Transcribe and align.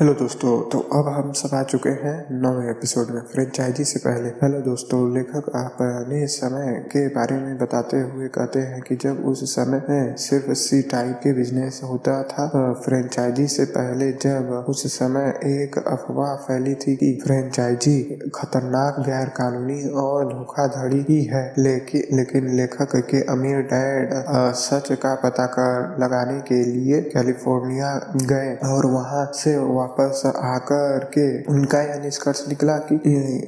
Hello 0.00 0.12
दोस्तों 0.14 0.50
तो 0.70 0.78
अब 0.78 1.08
हम 1.08 1.32
सब 1.32 1.54
आ 1.54 1.62
चुके 1.62 1.90
हैं 1.90 2.16
नवे 2.32 2.70
एपिसोड 2.70 3.08
में 3.10 3.20
फ्रेंचाइजी 3.22 3.84
से 3.84 3.98
पहले। 3.98 4.28
हेलो 4.28 4.60
दोस्तों, 4.60 5.14
लेखक 5.14 5.48
अपने 5.54 6.26
समय 6.26 6.72
के 6.86 7.08
बारे 7.08 7.36
में 7.36 7.58
बताते 7.58 8.00
हुए 8.00 8.28
कहते 8.28 8.58
हैं 8.58 8.80
कि 8.82 8.96
जब 8.96 9.24
उस 9.26 9.56
समय 9.56 9.82
में 9.90 10.16
सिर्फ़ 10.16 10.52
सी 10.52 10.82
टाइप 10.82 11.16
के 11.16 11.32
बिज़नेस 11.32 11.80
होता 11.84 12.22
था 12.22 12.72
फ्रेंचाइजी 12.84 13.46
से 13.46 13.64
पहले 13.64 14.10
जब 14.12 14.64
उस 14.68 14.86
समय 14.98 15.40
एक 15.44 15.78
अफवाह 15.78 16.34
फैली 16.36 16.74
थी 16.74 16.96
कि 16.96 17.20
फ्रेंचाइजी 17.24 17.98
खतरनाक 18.34 19.00
गैर 19.00 19.28
कानूनी 19.28 19.88
और 19.88 20.32
धोखाधड़ी 20.32 21.04
ही 21.08 21.22
है। 21.24 21.54
लेकिन 21.58 22.16
लेकिन 22.16 22.48
लेखक 22.56 22.96
के 23.10 23.22
अमीर 23.32 23.60
डैड 23.74 24.14
सच 24.54 24.92
का 24.92 25.14
पता 25.14 25.46
कर 25.46 25.96
लगाने 26.00 26.40
के 26.40 26.62
लिए 26.64 27.00
कैलिफ़ोर्निया 27.00 28.12
गए 28.22 28.56
और 28.64 28.86
वहाँ 28.86 29.30
से 29.34 29.56
वापस 29.88 30.22
आकर 30.26 31.04
के 31.08 31.26
उनका 31.50 31.80
यह 31.82 32.00
निष्कर्ष 32.02 32.42
निकला 32.48 32.76
कि 32.88 32.98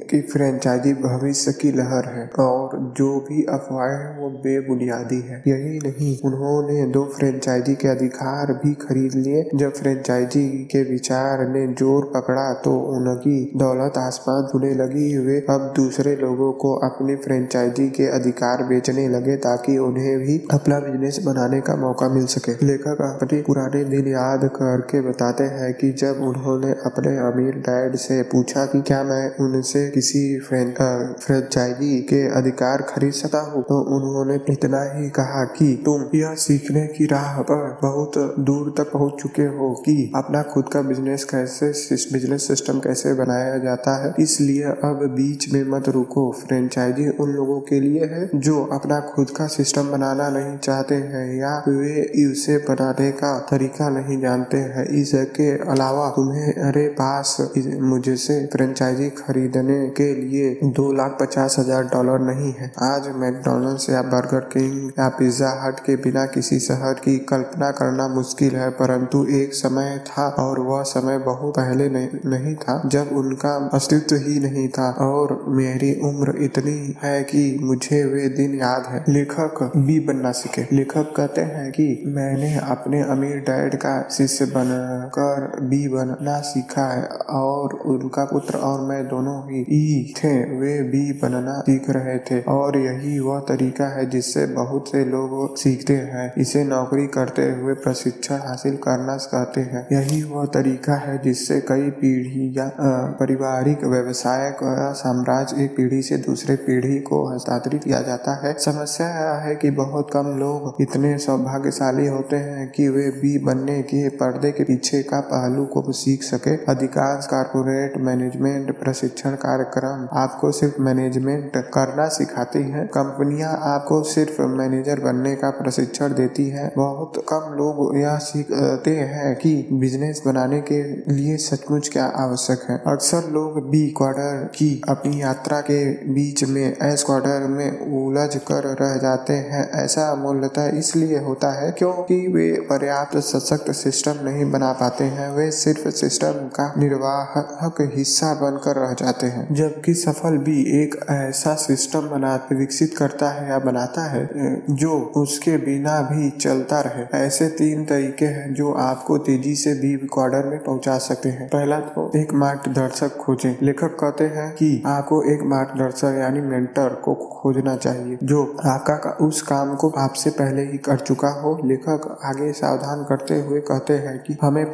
कि 0.09 0.21
फ्रेंचाइजी 0.31 0.93
भविष्य 0.95 1.51
की 1.51 1.71
लहर 1.71 2.05
है 2.09 2.25
और 2.39 2.77
जो 2.97 3.09
भी 3.19 3.43
अफवाहें 3.51 4.19
वो 4.19 4.29
बेबुनियादी 4.41 5.19
है। 5.21 5.41
यही 5.47 5.79
नहीं, 5.79 6.17
उन्होंने 6.25 6.85
दो 6.91 7.03
फ्रेंचाइजी 7.17 7.75
के 7.75 7.87
अधिकार 7.87 8.53
भी 8.63 8.73
खरीद 8.81 9.15
लिए। 9.17 9.43
जब 9.55 9.73
फ्रेंचाइजी 9.73 10.47
के 10.71 10.83
विचार 10.83 11.47
ने 11.49 11.65
ज़ोर 11.73 12.09
पकड़ा 12.15 12.51
तो 12.63 12.77
उनकी 12.91 13.39
दौलत 13.55 13.97
आसमान 13.97 14.47
छूने 14.51 14.73
लगी। 14.75 15.17
वे 15.17 15.37
अब 15.49 15.71
दूसरे 15.75 16.15
लोगों 16.15 16.51
को 16.63 16.73
अपनी 16.87 17.15
फ्रेंचाइजी 17.17 17.89
के 17.89 18.07
अधिकार 18.09 18.63
बेचने 18.63 19.07
लगे, 19.09 19.35
ताकि 19.37 19.77
उन्हें 19.79 20.17
भी 20.19 20.37
अपना 20.53 20.79
बिज़नेस 20.79 21.19
बनाने 21.25 21.61
का 21.61 21.75
मौका 21.77 22.09
मिल 22.09 22.25
सके। 22.27 22.53
लेखक 22.65 23.01
अपने 23.03 23.41
पुराने 23.43 23.83
दिन 23.85 24.07
याद 24.07 24.49
करके 24.55 25.01
बताते 25.01 25.43
हैं 25.51 25.73
कि 25.73 25.91
जब 26.01 26.19
उन्होंने 26.31 26.71
अपने 26.85 27.15
अमीर 27.19 27.55
डैड 27.61 27.95
से 27.97 28.21
पूछा 28.31 28.65
कि 28.65 28.81
क्या 28.81 29.01
मैं 29.03 29.23
उनसे 29.41 29.87
किसी 29.89 30.21
फ्रेंचाइजी 30.41 31.97
के 32.09 32.21
अधिकार 32.37 32.81
खरीद 32.89 33.13
सकता 33.13 33.39
हूँ? 33.41 33.63
तो 33.63 33.79
उन्होंने 33.95 34.39
इतना 34.49 34.81
ही 34.93 35.09
कहा 35.09 35.43
कि 35.57 35.67
तुम 35.85 36.05
यह 36.15 36.33
सीखने 36.37 36.85
की 36.87 37.05
राह 37.05 37.41
पर 37.41 37.65
बहुत 37.81 38.17
दूर 38.39 38.73
तक 38.77 38.91
पहुँच 38.91 39.21
चुके 39.21 39.47
हो 39.57 39.71
कि 39.85 39.95
अपना 40.15 40.41
खुद 40.53 40.69
का 40.73 40.81
बिज़नेस 40.81 41.23
कैसे 41.25 41.71
बिज़नेस 42.13 42.47
सिस्टम 42.47 42.79
कैसे 42.79 43.13
बनाया 43.13 43.57
जाता 43.57 43.95
है। 44.03 44.13
इसलिए 44.19 44.63
अब 44.89 45.05
बीच 45.15 45.51
में 45.53 45.63
मत 45.69 45.89
रुको। 45.89 46.23
फ्रेंचाइजी 46.39 47.07
उन 47.19 47.29
लोगों 47.31 47.59
के 47.61 47.79
लिए 47.79 48.05
है 48.05 48.29
जो 48.35 48.63
अपना 48.73 48.99
खुद 49.11 49.29
का 49.37 49.47
सिस्टम 49.49 49.91
बनाना 49.91 50.29
नहीं 50.29 50.57
चाहते 50.59 50.95
हैं 50.95 51.25
या 51.35 51.53
वे 51.67 52.01
इसे 52.23 52.57
बनाने 52.69 53.11
का 53.21 53.37
तरीका 53.51 53.89
नहीं 53.89 54.19
जानते 54.21 54.57
हैं। 54.73 54.85
इसके 55.01 55.49
अलावा 55.71 56.07
तुम्हें 56.21 56.53
अरे 56.63 56.87
पास 56.97 57.35
मुझसे 57.81 58.33
फ्रेंचाइजी 58.47 59.09
खरीदने 59.17 59.77
के 59.97 60.13
लिए 60.15 60.49
दो 60.75 60.91
लाख 60.91 61.17
पचास 61.21 61.55
हज़ार 61.59 61.83
डॉलर 61.83 62.19
नहीं 62.21 62.51
है। 62.53 62.71
आज 62.83 63.07
मैकडोनल्ड्स 63.15 63.89
या 63.89 64.01
बर्गर 64.11 64.39
किंग 64.51 64.89
या 64.89 65.07
पिज्जा 65.19 65.49
हट 65.61 65.79
के 65.79 65.95
बिना 66.03 66.25
किसी 66.25 66.59
शहर 66.59 66.99
की 67.05 67.17
कल्पना 67.29 67.69
करना 67.79 68.07
मुश्किल 68.09 68.55
है 68.55 68.69
परंतु 68.81 69.25
एक 69.35 69.53
समय 69.53 69.97
था 70.07 70.27
और 70.39 70.59
वह 70.59 70.83
समय 70.83 71.17
बहुत 71.21 71.53
पहले 71.55 71.89
नहीं, 71.89 72.55
था 72.55 72.81
जब 72.87 73.09
उनका 73.13 73.55
अस्तित्व 73.73 74.15
ही 74.17 74.39
नहीं 74.39 74.67
था। 74.69 74.89
और 75.01 75.35
मेरी 75.51 75.93
उम्र 76.03 76.35
इतनी 76.43 76.95
है 77.03 77.21
कि 77.23 77.43
मुझे 77.63 78.03
वे 78.05 78.27
दिन 78.35 78.55
याद 78.55 78.85
है। 78.89 79.03
लेखक 79.09 79.63
भी 79.77 79.99
बनना 80.01 80.31
सीखे। 80.33 80.67
लेखक 80.73 81.13
कहते 81.17 81.41
हैं 81.49 81.69
कि 81.71 81.89
मैंने 82.15 82.55
अपने 82.69 83.01
अमीर 83.09 83.37
डैड 83.49 83.75
का 83.77 83.97
शिष्य 84.11 84.45
बनकर 84.47 85.49
बी 85.63 85.87
बनना 86.11 86.39
सीखा 86.39 86.85
है 86.85 87.07
और 87.29 87.73
उनका 87.73 88.25
पुत्र 88.25 88.57
और 88.57 88.81
मैं 88.81 89.03
दोनों 89.07 89.39
ही 89.51 90.13
थे, 90.17 90.59
वे 90.59 90.81
भी 90.83 91.13
बनना 91.13 91.59
सीख 91.59 91.89
रहे 91.89 92.17
थे। 92.19 92.41
और 92.41 92.77
यही 92.77 93.19
वह 93.19 93.39
तरीका 93.39 93.87
है 93.87 94.09
जिससे 94.09 94.45
बहुत 94.45 94.91
से 94.91 95.05
लोग 95.05 95.57
सीखते 95.57 95.93
हैं। 95.93 96.33
इसे 96.37 96.63
नौकरी 96.63 97.07
करते 97.07 97.41
हुए 97.51 97.73
प्रशिक्षण 97.73 98.35
हासिल 98.35 98.75
करना 98.75 99.17
कहते 99.17 99.61
हैं। 99.61 99.87
यही 99.91 100.21
वह 100.23 100.45
तरीका 100.45 100.93
है 100.93 101.17
जिससे 101.23 101.59
कई 101.61 101.89
पीढ़ी 101.89 102.53
या 102.57 102.71
पारिवारिक 103.19 103.83
व्यवसाय 103.83 104.49
का 104.51 104.91
साम्राज्य 104.91 105.63
एक 105.63 105.77
पीढ़ी 105.77 106.01
से 106.01 106.17
दूसरे 106.17 106.55
पीढ़ी 106.55 106.99
को 106.99 107.35
हस्तांतरित 107.35 107.83
किया 107.83 108.01
जाता 108.01 108.47
है। 108.47 108.53
समस्या 108.53 109.07
यह 109.07 109.37
है 109.37 109.55
कि 109.55 109.71
बहुत 109.71 110.07
कम 110.13 110.27
लोग 110.27 110.81
इतने 110.81 111.17
सौभाग्यशाली 111.17 112.07
होते 112.07 112.35
हैं 112.35 112.71
कि 112.71 112.87
वे 112.89 113.09
भी 113.09 113.37
बनने 113.39 113.81
के 113.81 114.09
पर्दे 114.09 114.51
के 114.51 114.63
पीछे 114.63 115.03
का 115.03 115.19
पहलू 115.19 115.65
को 115.65 115.81
सीख 115.91 116.23
सके। 116.23 116.55
अधिकांश 116.65 117.25
कारपोरेट 117.25 117.97
मैनेजमेंट 117.97 118.71
प्रशिक्षण 118.79 119.35
कार्यक्रम 119.37 120.07
आपको 120.17 120.51
सिर्फ़ 120.51 120.81
मैनेजमेंट 120.81 121.57
करना 121.73 122.07
सिखाती 122.09 122.63
है। 122.63 122.85
कंपनियाँ 122.87 123.51
आपको 123.65 124.01
सिर्फ़ 124.03 124.41
मैनेजर 124.41 124.99
बनने 124.99 125.35
का 125.35 125.49
प्रशिक्षण 125.51 126.13
देती 126.13 126.47
है। 126.49 126.71
बहुत 126.77 127.23
कम 127.29 127.53
लोग 127.53 127.97
यह 127.97 128.17
सीखते 128.21 128.95
हैं 129.11 129.35
कि 129.35 129.53
बिज़नेस 129.73 130.21
बनाने 130.25 130.61
के 130.61 130.81
लिए 131.13 131.37
सचमुच 131.37 131.89
क्या 131.89 132.05
आवश्यक 132.17 132.65
है। 132.69 132.77
अक्सर 132.87 133.29
लोग 133.31 133.59
बी 133.69 133.87
क्वार्टर 133.97 134.43
की 134.55 134.69
अपनी 134.89 135.21
यात्रा 135.21 135.59
के 135.61 135.83
बीच 136.13 136.43
में 136.43 136.77
एस 136.83 137.03
क्वार्टर 137.03 137.47
में 137.47 137.79
उलझ 137.97 138.35
कर 138.47 138.63
रह 138.81 138.95
जाते 138.97 139.33
हैं। 139.33 139.69
ऐसा 139.83 140.13
मूलतः 140.15 140.77
इसलिए 140.77 141.19
होता 141.19 141.51
है 141.51 141.71
क्योंकि 141.71 142.15
वे 142.27 142.51
पर्याप्त 142.69 143.17
सशक्त 143.25 143.71
सिस्टम 143.71 144.23
नहीं 144.23 144.51
बना 144.51 144.71
पाते 144.73 145.03
हैं। 145.03 145.29
वे 145.31 145.49
सिर्फ़ 145.51 145.80
सिस्टम 145.89 146.47
का 146.55 146.73
निर्वाहक 146.77 147.75
हिस्सा 147.95 148.33
बनकर 148.33 148.75
रह 148.75 148.93
जाते 148.95 149.27
हैं। 149.27 149.47
जबकि 149.55 149.93
सफल 149.93 150.37
भी 150.37 150.59
एक 150.81 150.95
ऐसा 151.09 151.53
सिस्टम 151.55 152.09
बना 152.09 152.35
विकसित 152.51 152.95
करता 152.97 153.29
है 153.29 153.49
या 153.49 153.59
बनाता 153.59 154.05
है 154.11 154.29
जो 154.69 154.99
उसके 155.17 155.57
बिना 155.57 155.99
भी 156.01 156.29
चलता 156.29 156.79
रहे। 156.81 157.05
ऐसे 157.17 157.47
तीन 157.47 157.85
तरीके 157.85 158.25
हैं 158.25 158.53
जो 158.53 158.71
आपको 158.73 159.17
तेज़ी 159.17 159.55
से 159.55 159.73
भी 159.73 159.95
रिकॉर्डर 159.95 160.45
में 160.45 160.59
पहुँचा 160.63 160.97
सकते 160.97 161.29
हैं। 161.29 161.47
पहला 161.47 161.79
तो 161.79 162.11
एक 162.15 162.33
मार्गदर्शक 162.33 163.17
खोजें। 163.17 163.55
लेखक 163.61 163.97
कहते 163.99 164.23
हैं 164.23 164.51
कि 164.51 164.83
आपको 164.87 165.21
एक 165.23 165.43
मार्गदर्शक 165.43 166.15
यानी 166.19 166.41
मेंटर 166.41 166.93
को 166.95 167.13
खोजना 167.33 167.75
चाहिए, 167.75 168.17
जो 168.23 168.43
आपका 168.65 168.95
का 168.95 169.11
उस 169.21 169.41
काम 169.41 169.75
को 169.75 169.89
आपसे 169.97 170.29
पहले 170.29 170.61
ही 170.61 170.77
कर 170.77 170.97
चुका 170.97 171.29
हो। 171.41 171.59
लेखक 171.65 172.19
आगे 172.25 172.51
सावधान 172.51 173.03
करते 173.09 173.39
हुए 173.41 173.59
कहते 173.61 173.93
हैं 173.93 174.17
कि 174.23 174.37
हमें 174.41 174.65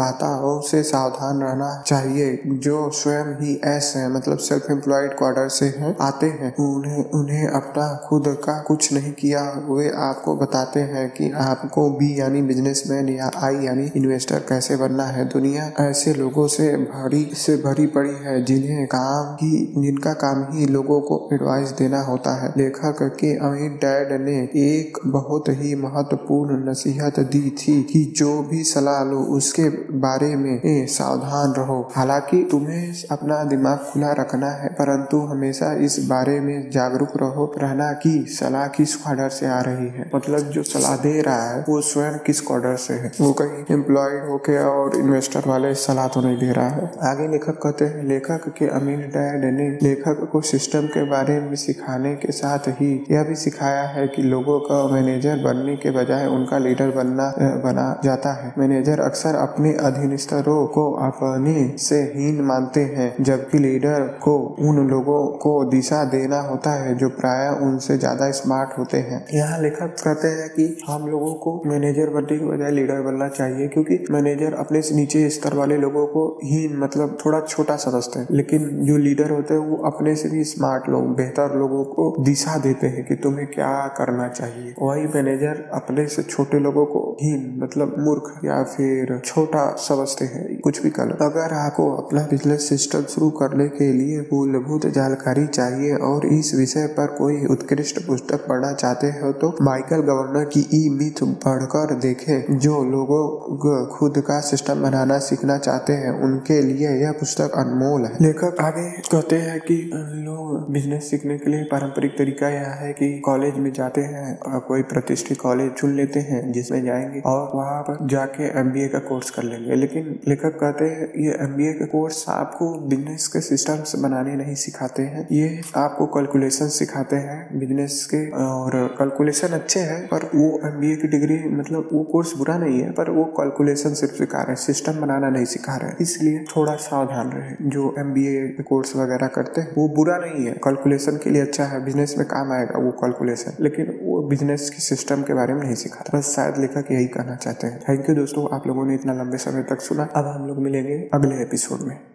परामर्शदाताओं 0.00 0.60
से 0.60 0.82
सावधान 0.82 1.42
रहना 1.42 1.82
चाहिए। 1.86 2.40
जो 2.46 2.90
स्वयं 2.90 3.34
ही 3.40 3.60
ऐसे 3.64 3.98
है 3.98 4.12
मतलब 4.12 4.38
सेल्फ 4.38 4.70
एम्प्लॉयड 4.70 5.18
क्वार्टर 5.18 5.48
से 5.48 5.66
हैं, 5.66 5.96
आते 6.00 6.26
हैं, 6.26 6.56
उन्हें 6.56 7.10
उन्हें 7.10 7.46
अपना 7.48 8.06
खुद 8.08 8.24
का 8.28 8.62
कुछ 8.62 8.92
नहीं 8.92 9.12
किया, 9.12 9.42
वे 9.70 9.90
आपको 9.90 10.36
बताते 10.36 10.80
हैं 10.80 11.10
कि 11.10 11.30
आपको 11.30 11.90
बी 11.90 12.20
यानी 12.20 12.42
बिजनेसमैन 12.42 13.08
या 13.08 13.30
आई 13.36 13.56
यानी 13.56 13.90
इन्वेस्टर 13.96 14.38
कैसे 14.38 14.76
बनना 14.76 15.04
है। 15.04 15.24
दुनिया 15.24 15.72
ऐसे 15.80 16.14
लोगों 16.14 16.46
से 16.46 16.76
भरी 16.76 17.30
से 17.34 17.56
भरी 17.56 17.86
पड़ी 17.86 18.14
है, 18.14 18.44
जिन्हें 18.44 18.86
काम 18.86 19.34
ही, 19.34 19.74
जिनका 19.78 20.12
काम 20.12 20.46
ही 20.52 20.66
लोगों 20.66 21.00
को 21.00 21.28
एडवाइस 21.32 21.70
देना 21.70 22.00
होता 22.00 22.42
है। 22.42 22.54
लेखक 22.56 23.16
के 23.20 23.36
अमित 23.36 23.72
डैड 23.72 24.20
ने 24.22 24.36
एक 24.56 24.98
बहुत 25.06 25.44
ही 25.48 25.74
महत्वपूर्ण 25.74 26.70
नसीहत 26.70 27.20
दी 27.20 27.50
थी 27.50 27.82
कि 27.82 28.12
जो 28.16 28.42
भी 28.42 28.64
सलाह 28.64 29.04
लो, 29.04 29.18
उसके 29.18 29.89
बारे 29.92 30.34
में 30.36 30.86
सावधान 30.86 31.52
रहो। 31.52 31.80
हालाँकि 31.96 32.42
तुम्हें 32.50 32.92
अपना 33.10 33.42
दिमाग 33.44 33.78
खुला 33.92 34.12
रखना 34.12 34.50
है, 34.52 34.68
परंतु 34.70 35.18
हमेशा 35.20 35.72
इस 35.84 35.98
बारे 36.04 36.38
में 36.40 36.70
जागरूक 36.70 37.16
रहो, 37.16 37.52
रहना 37.58 37.92
कि 37.92 38.10
सलाह 38.30 38.66
किस 38.68 38.96
ऑर्डर 39.06 39.28
से 39.28 39.46
आ 39.46 39.60
रही 39.60 39.88
है। 39.88 40.10
मतलब 40.14 40.50
जो 40.50 40.62
सलाह 40.62 40.96
दे 40.96 41.20
रहा 41.20 41.48
है, 41.50 41.64
वो 41.68 41.80
स्वयं 41.80 42.18
किस 42.18 42.46
ऑर्डर 42.46 42.76
से 42.76 42.94
है। 42.94 43.12
वो 43.20 43.32
कहीं 43.32 43.64
एम्प्लॉयड 43.70 44.28
होके 44.28 44.58
और 44.58 44.96
इन्वेस्टर 44.96 45.42
वाले 45.46 45.74
सलाह 45.74 46.08
तो 46.08 46.20
नहीं 46.20 46.38
दे 46.38 46.52
रहा 46.52 46.68
है। 46.68 46.90
आगे 47.02 47.28
लेखक 47.28 47.58
कहते 47.62 47.84
हैं, 47.84 48.04
लेखक 48.04 48.48
के 48.58 48.66
अमीर 48.70 49.06
डैड 49.08 49.44
ने 49.54 49.68
लेखक 49.82 50.28
को 50.32 50.40
सिस्टम 50.40 50.86
के 50.86 51.08
बारे 51.10 51.38
में 51.40 51.54
सिखाने 51.56 52.14
के 52.16 52.32
साथ 52.32 52.68
ही 52.70 52.92
यह 53.10 53.22
भी 53.22 53.34
सिखाया 53.34 53.82
है 53.82 54.06
कि 54.08 54.22
लोगों 54.22 54.58
का 54.60 54.82
मैनेजर 54.92 55.42
बनने 55.44 55.76
के 55.76 55.90
बजाय 55.90 56.26
उनका 56.26 56.58
लीडर 56.58 56.90
बनना 56.90 57.32
बना 57.64 58.00
जाता 58.04 58.32
है। 58.34 58.52
मैनेजर 58.58 59.00
अक्सर 59.00 59.34
अपने 59.34 59.74
अधीनस्थरों 59.82 60.66
को 60.68 60.90
अपने 61.02 61.54
से 61.78 62.00
हीन 62.14 62.40
मानते 62.44 62.80
हैं, 62.90 63.12
जबकि 63.20 63.58
लीडर 63.58 64.06
को 64.22 64.36
उन 64.60 64.78
लोगों 64.88 65.20
को 65.38 65.52
दिशा 65.70 66.02
देना 66.10 66.40
होता 66.40 66.72
है 66.74 66.94
जो 66.98 67.08
प्राय 67.10 67.48
उनसे 67.62 67.96
ज़्यादा 67.98 68.30
स्मार्ट 68.32 68.78
होते 68.78 68.98
हैं। 69.00 69.24
यहाँ 69.34 69.60
लेखक 69.60 69.94
कहते 70.00 70.28
हैं 70.30 70.48
कि 70.50 70.66
हम 70.88 71.06
लोगों 71.08 71.32
को 71.36 71.60
मैनेजर 71.66 72.10
बनने 72.10 72.38
के 72.38 72.44
बजाय 72.46 72.70
लीडर 72.70 73.00
बनना 73.02 73.28
चाहिए, 73.30 73.68
क्योंकि 73.68 73.98
मैनेजर 74.10 74.54
अपने 74.56 74.82
से 74.82 74.94
नीचे 74.94 75.28
स्तर 75.30 75.54
वाले 75.54 75.76
लोगों 75.78 76.06
को 76.06 76.26
हीन 76.44 76.76
मतलब 76.78 77.16
थोड़ा 77.24 77.40
छोटा 77.40 77.76
समझते 77.78 78.18
हैं। 78.18 78.26
लेकिन 78.32 78.68
जो 78.84 78.96
लीडर 78.98 79.30
होते 79.30 79.54
हैं, 79.54 79.60
वो 79.60 79.76
अपने 79.86 80.14
से 80.16 80.28
भी 80.28 80.44
स्मार्ट 80.44 80.88
लोग, 80.88 81.14
बेहतर 81.16 81.56
लोगों 81.58 81.84
को 81.86 82.14
दिशा 82.24 82.56
देते 82.58 82.86
हैं 82.86 83.04
कि 83.06 83.14
तुम्हें 83.22 83.46
क्या 83.46 83.72
करना 83.98 84.28
चाहिए। 84.30 84.74
वही 84.82 85.06
मैनेजर 85.14 85.68
अपने 85.74 86.06
से 86.06 86.22
छोटे 86.22 86.58
लोगों 86.58 86.84
को 86.86 87.00
हीन 87.22 87.58
मतलब 87.62 87.94
मूर्ख 87.98 88.32
या 88.44 88.62
फिर 88.66 89.18
छोटा 89.24 89.64
समझते 89.78 90.24
हैं, 90.24 90.58
कुछ 90.60 90.82
भी 90.82 90.90
कर 90.90 91.10
अगर 91.22 91.54
आपको 91.54 91.90
अपना 91.96 92.22
बिज़नेस 92.30 92.68
सिस्टम 92.68 93.02
शुरू 93.04 93.30
करने 93.32 93.66
के 93.70 93.92
लिए 93.92 94.20
मूलभूत 94.32 94.86
जानकारी 94.88 95.46
चाहिए 95.48 95.94
और 96.04 96.26
इस 96.28 96.54
विषय 96.54 96.86
पर 96.96 97.06
कोई 97.16 97.44
उत्कृष्ट 97.46 97.98
पुस्तक 98.06 98.46
पढ़ना 98.48 98.72
चाहते 98.74 99.06
हो 99.14 99.32
तो 99.34 99.54
माइकल 99.62 100.00
गवर्नर 100.02 100.44
की 100.46 100.66
ई 100.74 100.88
मिथ 100.90 101.22
पढ़कर 101.44 101.94
देखें। 102.00 102.58
जो 102.58 102.82
लोगों 102.84 103.86
खुद 103.88 104.18
का 104.18 104.38
सिस्टम 104.40 104.82
बनाना 104.82 105.18
सीखना 105.20 105.56
चाहते 105.58 105.92
हैं, 105.94 106.12
उनके 106.22 106.60
लिए 106.62 106.90
यह 106.96 107.12
पुस्तक 107.12 107.52
अनमोल 107.56 108.04
है। 108.04 108.12
लेखक 108.22 108.60
आगे 108.60 108.88
कहते 109.02 109.36
हैं 109.38 109.58
कि 109.60 109.74
लोग 109.94 110.72
बिज़नेस 110.72 111.10
सीखने 111.10 111.38
के 111.38 111.50
लिए 111.50 111.64
पारंपरिक 111.64 112.16
तरीका 112.18 112.48
यह 112.48 112.70
है 112.80 112.92
कि 112.92 113.08
कॉलेज 113.20 113.56
में 113.56 113.72
जाते 113.72 114.00
हैं 114.02 114.38
और 114.40 114.60
कोई 114.60 114.82
प्रतिष्ठित 114.84 115.40
कॉलेज 115.40 115.70
चुन 115.72 115.94
लेते 115.96 116.20
हैं, 116.22 116.40
जिसमें 116.52 116.84
जाएँगे 116.84 117.20
और 117.26 117.50
वहाँ 117.54 117.82
पर 117.82 118.06
जाके 118.08 118.48
एम 118.60 118.72
का 118.88 118.98
कोर्स 119.00 119.30
कर 119.30 119.42
लेंगे। 119.42 119.59
लेकिन 119.66 120.18
लेखक 120.28 120.58
कहते 120.60 120.84
हैं, 120.84 121.06
ये 121.18 121.32
MBA 121.42 121.72
का 121.78 121.86
कोर्स 121.86 122.24
आपको 122.28 122.72
बिज़नेस 122.88 123.26
के 123.26 123.40
सिस्टम्स 123.40 123.96
बनाने 123.96 124.36
नहीं 124.36 124.54
सिखाते 124.54 125.02
हैं। 125.02 125.26
ये 125.32 125.60
आपको 125.76 126.06
कैलकुलेशन 126.06 126.68
सिखाते 126.68 127.16
हैं 127.16 127.58
बिज़नेस 127.58 128.04
के, 128.04 128.30
और 128.30 128.76
कैलकुलेशन 128.98 129.48
अच्छे 129.48 129.80
हैं, 129.80 130.06
पर 130.06 130.30
वो 130.34 130.60
एमबीए 130.64 130.96
की 130.96 131.08
डिग्री 131.08 131.38
मतलब 131.48 131.88
वो 131.92 132.02
कोर्स 132.02 132.36
बुरा 132.36 132.58
नहीं 132.58 132.80
है, 132.80 132.90
पर 132.90 133.10
वो 133.10 133.24
कैलकुलेशन 133.24 133.94
सिर्फ़ 133.94 134.14
सिखा 134.14 134.38
रहे 134.38 134.48
हैं 134.48 134.56
सिस्टम 134.56 135.00
बनाना 135.00 135.28
नहीं 135.28 135.44
सिखा 135.44 135.76
रहे 135.76 136.02
इसलिए 136.02 136.44
थोड़ा 136.56 136.74
सावधान 136.74 137.30
रहे। 137.30 137.54
जो 137.70 137.94
एम 137.98 138.14
कोर्स 138.62 138.96
वगैरह 138.96 139.26
करते 139.26 139.60
हैं, 139.60 139.74
वो 139.76 139.88
बुरा 139.88 140.16
नहीं 140.16 140.46
है। 140.46 140.52
कैलकुलेशन 140.64 141.16
के 141.16 141.30
लिए 141.30 141.42
अच्छा 141.42 141.64
है 141.64 141.84
बिज़नेस 141.84 142.14
में 142.18 142.26
काम 142.26 142.52
आएगा 142.52 142.78
वो 142.78 142.90
कैलकुलेशन 142.92 143.52
लेकिन 143.60 143.98
वो 144.02 144.20
बिज़नेस 144.28 144.68
के 144.70 144.80
सिस्टम 144.80 145.22
के 145.22 145.34
बारे 145.34 145.54
में 145.54 145.62
नहीं 145.62 145.74
सिखा 145.74 146.04
बस 146.14 146.34
शायद 146.36 146.58
लेखक 146.58 146.90
यही 146.92 147.06
कहना 147.08 147.36
चाहते 147.36 147.66
हैं। 147.66 147.80
थैंक 147.80 148.08
यू 148.08 148.14
दोस्तों, 148.14 148.46
आप 148.52 148.66
लोगों 148.66 148.84
ने 148.86 148.94
इतना 148.94 149.12
लंबे 149.12 149.36
समय 149.36 149.49
तक 149.56 149.80
सुना। 149.80 150.04
अब 150.04 150.26
हम 150.26 150.48
लोग 150.48 150.58
मिलेंगे 150.58 151.10
अगले 151.14 151.42
एपिसोड 151.42 151.80
में। 151.80 152.09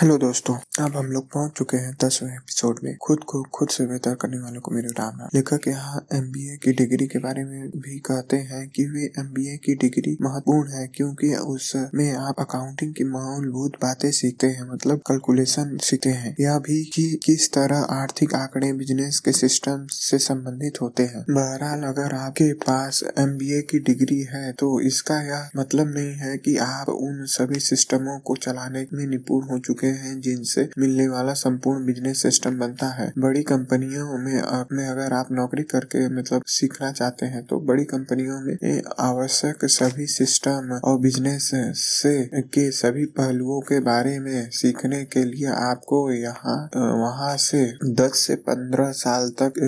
हेलो 0.00 0.16
दोस्तों, 0.18 0.54
अब 0.84 0.96
हम 0.96 1.06
लोग 1.06 1.24
पहुँच 1.30 1.52
चुके 1.52 1.76
हैं 1.76 1.92
दसवें 2.04 2.30
एपिसोड 2.30 2.78
में। 2.84 2.96
खुद 2.96 3.24
को, 3.24 3.42
खुद 3.54 3.68
से 3.68 3.84
बेहतर 3.86 4.14
करने 4.14 4.38
वालों 4.38 4.60
को 4.60 4.70
मेरे 4.70 4.88
राम 4.88 5.18
राम। 5.20 5.28
लेखक 5.34 5.66
यहाँ 5.68 6.06
एम 6.14 6.32
की 6.62 6.72
डिग्री 6.72 7.06
के 7.06 7.18
बारे 7.18 7.44
में 7.44 7.70
भी 7.70 7.98
कहते 7.98 8.36
हैं 8.36 8.68
कि 8.68 8.84
वे 8.84 9.04
एमबीए 9.18 9.56
की 9.56 9.74
डिग्री 9.74 10.16
महत्वपूर्ण 10.22 10.72
है 10.72 10.86
क्योंकि 10.86 11.34
उसमें 11.34 12.12
आप 12.12 12.40
अकाउंटिंग 12.40 12.94
की 12.94 13.04
मूलभूत 13.04 13.76
बातें 13.82 14.10
सीखते 14.10 14.46
हैं 14.46 14.70
मतलब 14.72 14.98
कैलकुलेशन 14.98 15.76
सीखते 15.78 16.10
हैं। 16.10 16.34
यह 16.40 16.58
भी 16.58 16.82
कि 16.84 17.04
किस 17.24 17.50
तरह 17.52 17.86
आर्थिक 17.92 18.34
आंकड़े 18.34 18.72
बिज़नेस 18.72 19.18
के 19.18 19.32
सिस्टम 19.32 19.86
से 19.90 20.18
संबंधित 20.20 20.80
होते 20.82 21.02
हैं। 21.02 21.24
बहरहाल, 21.30 21.82
अगर 21.82 22.14
आपके 22.14 22.52
पास 22.62 23.02
एमबीए 23.18 23.60
की 23.62 23.78
डिग्री 23.82 24.20
है 24.32 24.52
तो 24.54 24.80
इसका 24.80 25.20
यह 25.22 25.48
मतलब 25.56 25.94
नहीं 25.94 26.16
है 26.16 26.36
की 26.38 26.56
आप 26.70 26.88
उन 26.88 27.24
सभी 27.28 27.60
सिस्टमों 27.60 28.18
को 28.20 28.36
चलाने 28.38 28.86
में 28.92 29.06
निपुण 29.06 29.44
हो 29.44 29.58
चुके 29.60 29.88
हैं 29.92 30.20
जिनसे 30.20 30.68
मिलने 30.78 31.08
वाला 31.08 31.32
संपूर्ण 31.34 31.86
बिज़नेस 31.86 32.22
सिस्टम 32.22 32.58
बनता 32.58 32.86
है। 32.92 33.10
बड़ी 33.18 33.42
कंपनियों 33.44 34.18
में 34.18 34.28
में 34.72 34.86
अगर 34.86 35.12
आप 35.12 35.28
नौकरी 35.32 35.62
करके 35.64 36.06
मतलब 36.10 36.42
सीखना 36.48 36.90
चाहते 36.92 37.26
हैं 37.26 37.42
तो 37.44 37.58
बड़ी 37.60 37.84
कंपनियों 37.86 38.40
में 38.40 38.82
आवश्यक 39.00 39.64
सभी 39.70 40.06
सिस्टम 40.08 40.78
और 40.84 40.98
बिज़नेस 41.00 41.50
से 41.76 42.14
के 42.48 42.70
सभी 42.72 43.04
पहलुओं 43.16 43.60
के 43.62 43.80
बारे 43.82 44.18
में 44.20 44.48
सीखने 44.52 45.04
के 45.06 45.24
लिए 45.24 45.46
आपको 45.46 46.00
यहाँ 46.12 46.58
वहाँ 46.76 47.36
से 47.38 47.64
10 47.94 48.14
से 48.16 48.34
15 48.48 48.90
साल 48.94 49.28
तक 49.42 49.58